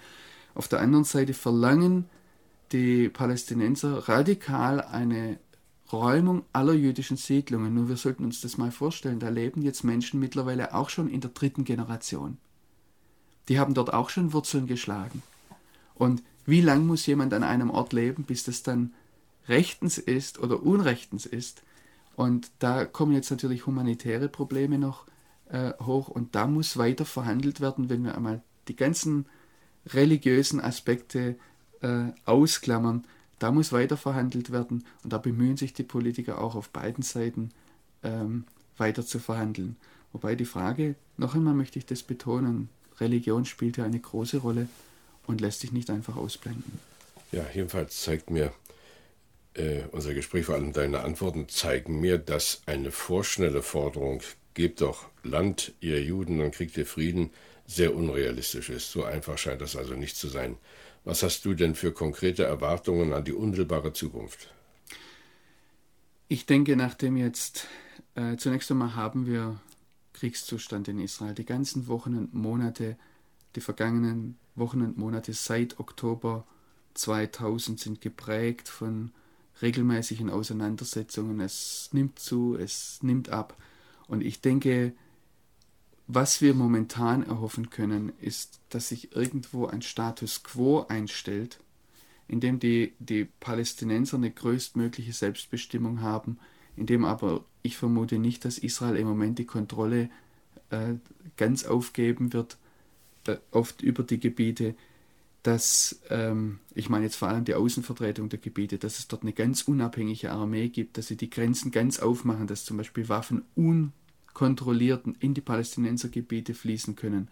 Auf 0.55 0.69
der 0.69 0.81
anderen 0.81 1.05
Seite 1.05 1.35
verlangen 1.35 2.07
die 2.73 3.09
Palästinenser 3.09 4.09
radikal 4.09 4.81
eine 4.81 5.39
Räumung 5.93 6.45
aller 6.53 6.73
jüdischen 6.73 7.17
Siedlungen. 7.17 7.75
Nur 7.75 7.89
wir 7.89 7.97
sollten 7.97 8.25
uns 8.25 8.41
das 8.41 8.57
mal 8.57 8.71
vorstellen, 8.71 9.21
da 9.21 9.29
leben 9.29 9.63
jetzt 9.63 9.85
Menschen 9.85 10.19
mittlerweile 10.19 10.75
auch 10.75 10.89
schon 10.89 11.09
in 11.09 11.21
der 11.21 11.31
dritten 11.31 11.65
Generation. 11.65 12.39
Die 13.49 13.61
haben 13.61 13.75
dort 13.75 13.93
auch 13.93 14.11
schon 14.11 14.33
Wurzeln 14.33 14.67
geschlagen. 14.67 15.23
Und 15.97 16.23
wie 16.45 16.61
lang 16.61 16.87
muss 16.87 17.07
jemand 17.07 17.35
an 17.35 17.43
einem 17.43 17.71
Ort 17.71 17.93
leben, 17.93 18.25
bis 18.25 18.45
das 18.45 18.63
dann 18.63 18.93
rechtens 19.49 19.99
ist 19.99 20.39
oder 20.39 20.63
unrechtens 20.63 21.27
ist? 21.27 21.63
Und 22.15 22.51
da 22.61 22.85
kommen 22.85 23.13
jetzt 23.13 23.31
natürlich 23.31 23.67
humanitäre 23.67 24.29
Probleme 24.29 24.79
noch 24.79 25.07
äh, 25.51 25.73
hoch 25.83 26.09
und 26.09 26.35
da 26.35 26.47
muss 26.47 26.77
weiter 26.77 27.05
verhandelt 27.05 27.61
werden, 27.61 27.89
wenn 27.91 28.05
wir 28.05 28.15
einmal 28.15 28.43
die 28.69 28.77
ganzen 28.77 29.27
religiösen 29.87 30.61
Aspekte 30.61 31.37
äh, 31.83 32.07
ausklammern. 32.25 33.05
Da 33.39 33.53
muss 33.53 33.73
weiter 33.73 33.97
verhandelt 33.97 34.51
werden 34.51 34.85
und 35.05 35.13
da 35.13 35.19
bemühen 35.19 35.57
sich 35.57 35.75
die 35.75 35.83
Politiker 35.83 36.41
auch 36.41 36.55
auf 36.55 36.71
beiden 36.71 37.03
Seiten 37.03 37.51
ähm, 38.03 38.45
weiter 38.79 39.05
zu 39.05 39.19
verhandeln. 39.19 39.77
Wobei 40.13 40.35
die 40.35 40.47
Frage, 40.47 40.95
noch 41.19 41.35
einmal 41.35 41.55
möchte 41.55 41.79
ich 41.79 41.85
das 41.85 42.03
betonen, 42.03 42.71
Religion 42.99 43.45
spielt 43.45 43.77
ja 43.77 43.85
eine 43.85 44.01
große 44.01 44.39
Rolle 44.39 44.69
und 45.27 45.41
lässt 45.41 45.61
sich 45.61 45.73
nicht 45.73 45.91
einfach 45.91 46.17
ausblenden. 46.17 46.79
Ja, 47.33 47.45
jedenfalls 47.53 48.03
zeigt 48.03 48.31
mir 48.31 48.53
äh, 49.55 49.83
unser 49.93 50.15
Gespräch, 50.15 50.47
vor 50.47 50.55
allem 50.55 50.73
deine 50.73 51.01
Antworten, 51.01 51.49
zeigen 51.49 52.01
mir, 52.01 52.19
dass 52.19 52.63
eine 52.67 52.91
vorschnelle 52.91 53.63
Forderung, 53.63 54.23
gebt 54.55 54.81
doch 54.81 55.07
Land, 55.23 55.73
ihr 55.81 56.03
Juden, 56.03 56.39
dann 56.39 56.51
kriegt 56.51 56.77
ihr 56.77 56.87
Frieden, 56.87 57.31
sehr 57.67 57.95
unrealistisch 57.95 58.71
ist. 58.71 58.91
So 58.91 59.05
einfach 59.05 59.39
scheint 59.39 59.61
das 59.61 59.77
also 59.77 59.95
nicht 59.95 60.17
zu 60.17 60.29
sein. 60.29 60.57
Was 61.05 61.23
hast 61.23 61.45
du 61.45 61.55
denn 61.55 61.75
für 61.75 61.93
konkrete 61.93 62.45
Erwartungen 62.45 63.13
an 63.13 63.25
die 63.25 63.33
unmittelbare 63.33 63.93
Zukunft? 63.93 64.53
Ich 66.29 66.47
denke, 66.47 66.77
nachdem 66.77 67.17
jetzt 67.17 67.67
äh, 68.15 68.37
zunächst 68.37 68.71
einmal 68.71 68.95
haben 68.97 69.27
wir 69.27 69.61
Kriegszustand 70.15 70.89
in 70.89 70.99
Israel. 70.99 71.35
Die 71.35 71.45
ganzen 71.45 71.87
Wochen 71.87 72.17
und 72.17 72.35
Monate, 72.35 72.97
die 73.55 73.61
vergangenen 73.61 74.37
Wochen 74.57 74.83
und 74.83 74.99
Monate 74.99 75.33
seit 75.33 75.79
Oktober 75.79 76.45
2000 76.95 77.79
sind 77.79 78.01
geprägt 78.01 78.69
von 78.69 79.13
regelmäßigen 79.63 80.31
Auseinandersetzungen. 80.31 81.41
Es 81.41 81.91
nimmt 81.93 82.19
zu, 82.19 82.57
es 82.57 83.03
nimmt 83.03 83.29
ab. 83.31 83.57
Und 84.09 84.23
ich 84.23 84.41
denke, 84.41 84.93
was 86.07 86.41
wir 86.41 86.55
momentan 86.55 87.23
erhoffen 87.25 87.71
können, 87.71 88.13
ist, 88.21 88.61
dass 88.69 88.89
sich 88.89 89.15
irgendwo 89.15 89.67
ein 89.67 89.83
Status 89.83 90.43
quo 90.43 90.87
einstellt, 90.89 91.59
in 92.29 92.41
dem 92.41 92.59
die, 92.59 92.95
die 92.99 93.25
Palästinenser 93.25 94.17
eine 94.17 94.31
größtmögliche 94.31 95.13
Selbstbestimmung 95.13 96.01
haben, 96.01 96.39
in 96.77 96.87
dem 96.87 97.05
aber 97.05 97.45
ich 97.63 97.77
vermute 97.77 98.19
nicht, 98.19 98.45
dass 98.45 98.59
Israel 98.59 98.97
im 98.97 99.09
Moment 99.09 99.39
die 99.39 99.47
Kontrolle 99.47 100.11
äh, 100.71 100.95
ganz 101.37 101.65
aufgeben 101.65 102.33
wird 102.33 102.59
oft 103.51 103.83
über 103.83 104.03
die 104.03 104.21
Gebiete, 104.21 104.75
dass, 105.43 106.01
ähm, 106.11 106.59
ich 106.75 106.89
meine 106.89 107.05
jetzt 107.05 107.17
vor 107.17 107.29
allem 107.29 107.45
die 107.45 107.55
Außenvertretung 107.55 108.29
der 108.29 108.41
Gebiete, 108.41 108.79
dass 108.79 108.99
es 108.99 109.07
dort 109.07 109.23
eine 109.23 109.33
ganz 109.33 109.63
unabhängige 109.63 110.33
Armee 110.33 110.69
gibt, 110.69 110.99
dass 110.99 111.07
sie 111.07 111.17
die 111.17 111.31
Grenzen 111.31 111.71
ganz 111.71 112.01
aufmachen, 112.01 112.47
dass 112.47 112.65
zum 112.65 112.77
Beispiel 112.77 113.09
Waffen 113.09 113.43
unkontrolliert 113.55 115.05
in 115.21 115.35
die 115.35 115.41
Palästinensergebiete 115.41 116.55
fließen 116.55 116.97
können. 116.97 117.29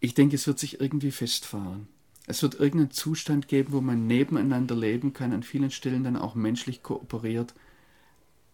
Ich 0.00 0.14
denke, 0.14 0.36
es 0.36 0.46
wird 0.46 0.58
sich 0.58 0.80
irgendwie 0.80 1.10
festfahren. 1.10 1.88
Es 2.26 2.42
wird 2.42 2.54
irgendeinen 2.54 2.92
Zustand 2.92 3.48
geben, 3.48 3.72
wo 3.72 3.80
man 3.80 4.06
nebeneinander 4.06 4.76
leben 4.76 5.12
kann, 5.12 5.32
an 5.32 5.42
vielen 5.42 5.70
Stellen 5.70 6.04
dann 6.04 6.16
auch 6.16 6.34
menschlich 6.34 6.82
kooperiert. 6.82 7.54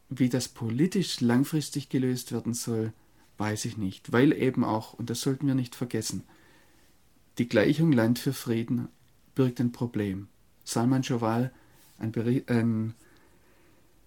Wie 0.08 0.28
das 0.28 0.48
politisch 0.48 1.20
langfristig 1.20 1.88
gelöst 1.88 2.32
werden 2.32 2.54
soll, 2.54 2.92
weiß 3.38 3.64
ich 3.64 3.77
nicht, 3.77 4.12
weil 4.12 4.33
eben 4.33 4.64
auch, 4.64 4.94
und 4.94 5.11
das 5.11 5.20
sollten 5.20 5.46
wir 5.46 5.55
nicht 5.55 5.74
vergessen, 5.74 6.24
die 7.38 7.48
Gleichung 7.48 7.92
Land 7.92 8.18
für 8.18 8.33
Frieden 8.33 8.88
birgt 9.35 9.61
ein 9.61 9.72
Problem. 9.72 10.29
Salman 10.64 11.03
Joval, 11.03 11.53
ein, 11.98 12.12
ein 12.48 12.94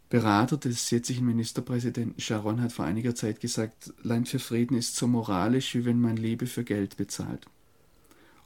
Berater 0.10 0.58
des 0.58 0.90
jetzigen 0.92 1.26
Ministerpräsidenten 1.26 2.20
Sharon, 2.20 2.62
hat 2.62 2.74
vor 2.74 2.86
einiger 2.86 3.16
Zeit 3.16 3.40
gesagt, 3.40 3.94
Land 4.04 4.28
für 4.28 4.40
Frieden 4.40 4.78
ist 4.78 4.98
so 4.98 5.08
moralisch, 5.08 5.74
wie 5.74 5.86
wenn 5.86 6.02
man 6.02 6.18
Liebe 6.18 6.48
für 6.48 6.66
Geld 6.66 6.98
bezahlt. 6.98 7.46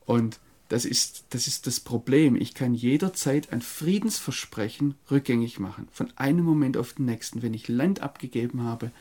Und 0.05 0.39
das 0.69 0.85
ist, 0.85 1.25
das 1.31 1.47
ist 1.47 1.67
das 1.67 1.79
Problem. 1.79 2.35
Ich 2.35 2.53
kann 2.53 2.73
jederzeit 2.73 3.51
ein 3.51 3.61
Friedensversprechen 3.61 4.95
rückgängig 5.11 5.59
machen. 5.59 5.87
Von 5.91 6.11
einem 6.15 6.43
Moment 6.45 6.77
auf 6.77 6.93
den 6.93 7.05
nächsten. 7.05 7.41
Wenn 7.41 7.53
ich 7.53 7.67
Land 7.67 8.01
abgegeben 8.01 8.63
habe, 8.63 8.91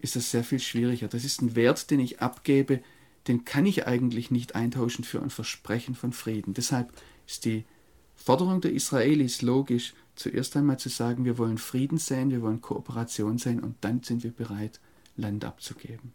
ist 0.00 0.16
das 0.16 0.30
sehr 0.30 0.44
viel 0.44 0.60
schwieriger. 0.60 1.08
Das 1.08 1.24
ist 1.24 1.42
ein 1.42 1.56
Wert, 1.56 1.90
den 1.90 2.00
ich 2.00 2.20
abgebe, 2.20 2.80
den 3.28 3.44
kann 3.44 3.66
ich 3.66 3.86
eigentlich 3.86 4.30
nicht 4.30 4.54
eintauschen 4.54 5.04
für 5.04 5.22
ein 5.22 5.30
Versprechen 5.30 5.94
von 5.94 6.12
Frieden. 6.12 6.54
Deshalb 6.54 6.92
ist 7.26 7.44
die 7.44 7.64
Forderung 8.16 8.60
der 8.60 8.72
Israelis 8.72 9.42
logisch, 9.42 9.94
zuerst 10.14 10.56
einmal 10.56 10.78
zu 10.78 10.88
sagen, 10.88 11.24
wir 11.24 11.38
wollen 11.38 11.58
Frieden 11.58 11.98
sein, 11.98 12.30
wir 12.30 12.42
wollen 12.42 12.60
Kooperation 12.60 13.38
sein 13.38 13.60
und 13.60 13.76
dann 13.80 14.02
sind 14.02 14.22
wir 14.22 14.32
bereit, 14.32 14.80
Land 15.16 15.44
abzugeben. 15.44 16.12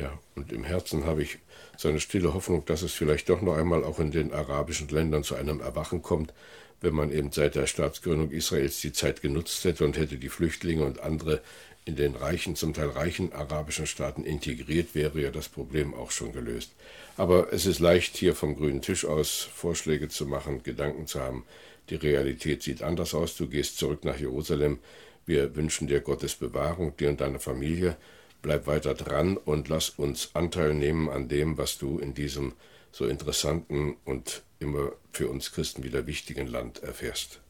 Ja, 0.00 0.18
und 0.34 0.50
im 0.50 0.64
Herzen 0.64 1.04
habe 1.04 1.22
ich 1.22 1.38
so 1.76 1.88
eine 1.88 2.00
stille 2.00 2.32
Hoffnung, 2.32 2.64
dass 2.64 2.80
es 2.80 2.94
vielleicht 2.94 3.28
doch 3.28 3.42
noch 3.42 3.56
einmal 3.56 3.84
auch 3.84 3.98
in 3.98 4.10
den 4.10 4.32
arabischen 4.32 4.88
Ländern 4.88 5.24
zu 5.24 5.34
einem 5.34 5.60
Erwachen 5.60 6.00
kommt, 6.00 6.32
wenn 6.80 6.94
man 6.94 7.12
eben 7.12 7.32
seit 7.32 7.54
der 7.54 7.66
Staatsgründung 7.66 8.30
Israels 8.30 8.80
die 8.80 8.92
Zeit 8.92 9.20
genutzt 9.20 9.62
hätte 9.64 9.84
und 9.84 9.98
hätte 9.98 10.16
die 10.16 10.30
Flüchtlinge 10.30 10.84
und 10.84 11.00
andere 11.00 11.42
in 11.84 11.96
den 11.96 12.14
reichen, 12.14 12.56
zum 12.56 12.72
Teil 12.72 12.88
reichen 12.88 13.32
arabischen 13.34 13.86
Staaten 13.86 14.24
integriert, 14.24 14.94
wäre 14.94 15.20
ja 15.20 15.30
das 15.30 15.50
Problem 15.50 15.92
auch 15.92 16.10
schon 16.12 16.32
gelöst. 16.32 16.72
Aber 17.18 17.52
es 17.52 17.66
ist 17.66 17.80
leicht, 17.80 18.16
hier 18.16 18.34
vom 18.34 18.56
grünen 18.56 18.80
Tisch 18.80 19.04
aus 19.04 19.48
Vorschläge 19.54 20.08
zu 20.08 20.24
machen, 20.24 20.62
Gedanken 20.62 21.06
zu 21.06 21.20
haben. 21.20 21.44
Die 21.90 21.96
Realität 21.96 22.62
sieht 22.62 22.82
anders 22.82 23.12
aus. 23.14 23.36
Du 23.36 23.48
gehst 23.48 23.76
zurück 23.76 24.04
nach 24.04 24.18
Jerusalem. 24.18 24.78
Wir 25.26 25.54
wünschen 25.56 25.88
dir 25.88 26.00
Gottes 26.00 26.36
Bewahrung, 26.36 26.96
dir 26.96 27.10
und 27.10 27.20
deiner 27.20 27.40
Familie. 27.40 27.96
Bleib 28.42 28.66
weiter 28.66 28.94
dran 28.94 29.36
und 29.36 29.68
lass 29.68 29.90
uns 29.90 30.30
Anteil 30.34 30.74
nehmen 30.74 31.08
an 31.08 31.28
dem, 31.28 31.58
was 31.58 31.78
du 31.78 31.98
in 31.98 32.14
diesem 32.14 32.54
so 32.92 33.06
interessanten 33.06 33.96
und 34.04 34.42
immer 34.58 34.92
für 35.12 35.28
uns 35.28 35.52
Christen 35.52 35.84
wieder 35.84 36.06
wichtigen 36.06 36.46
Land 36.46 36.82
erfährst. 36.82 37.40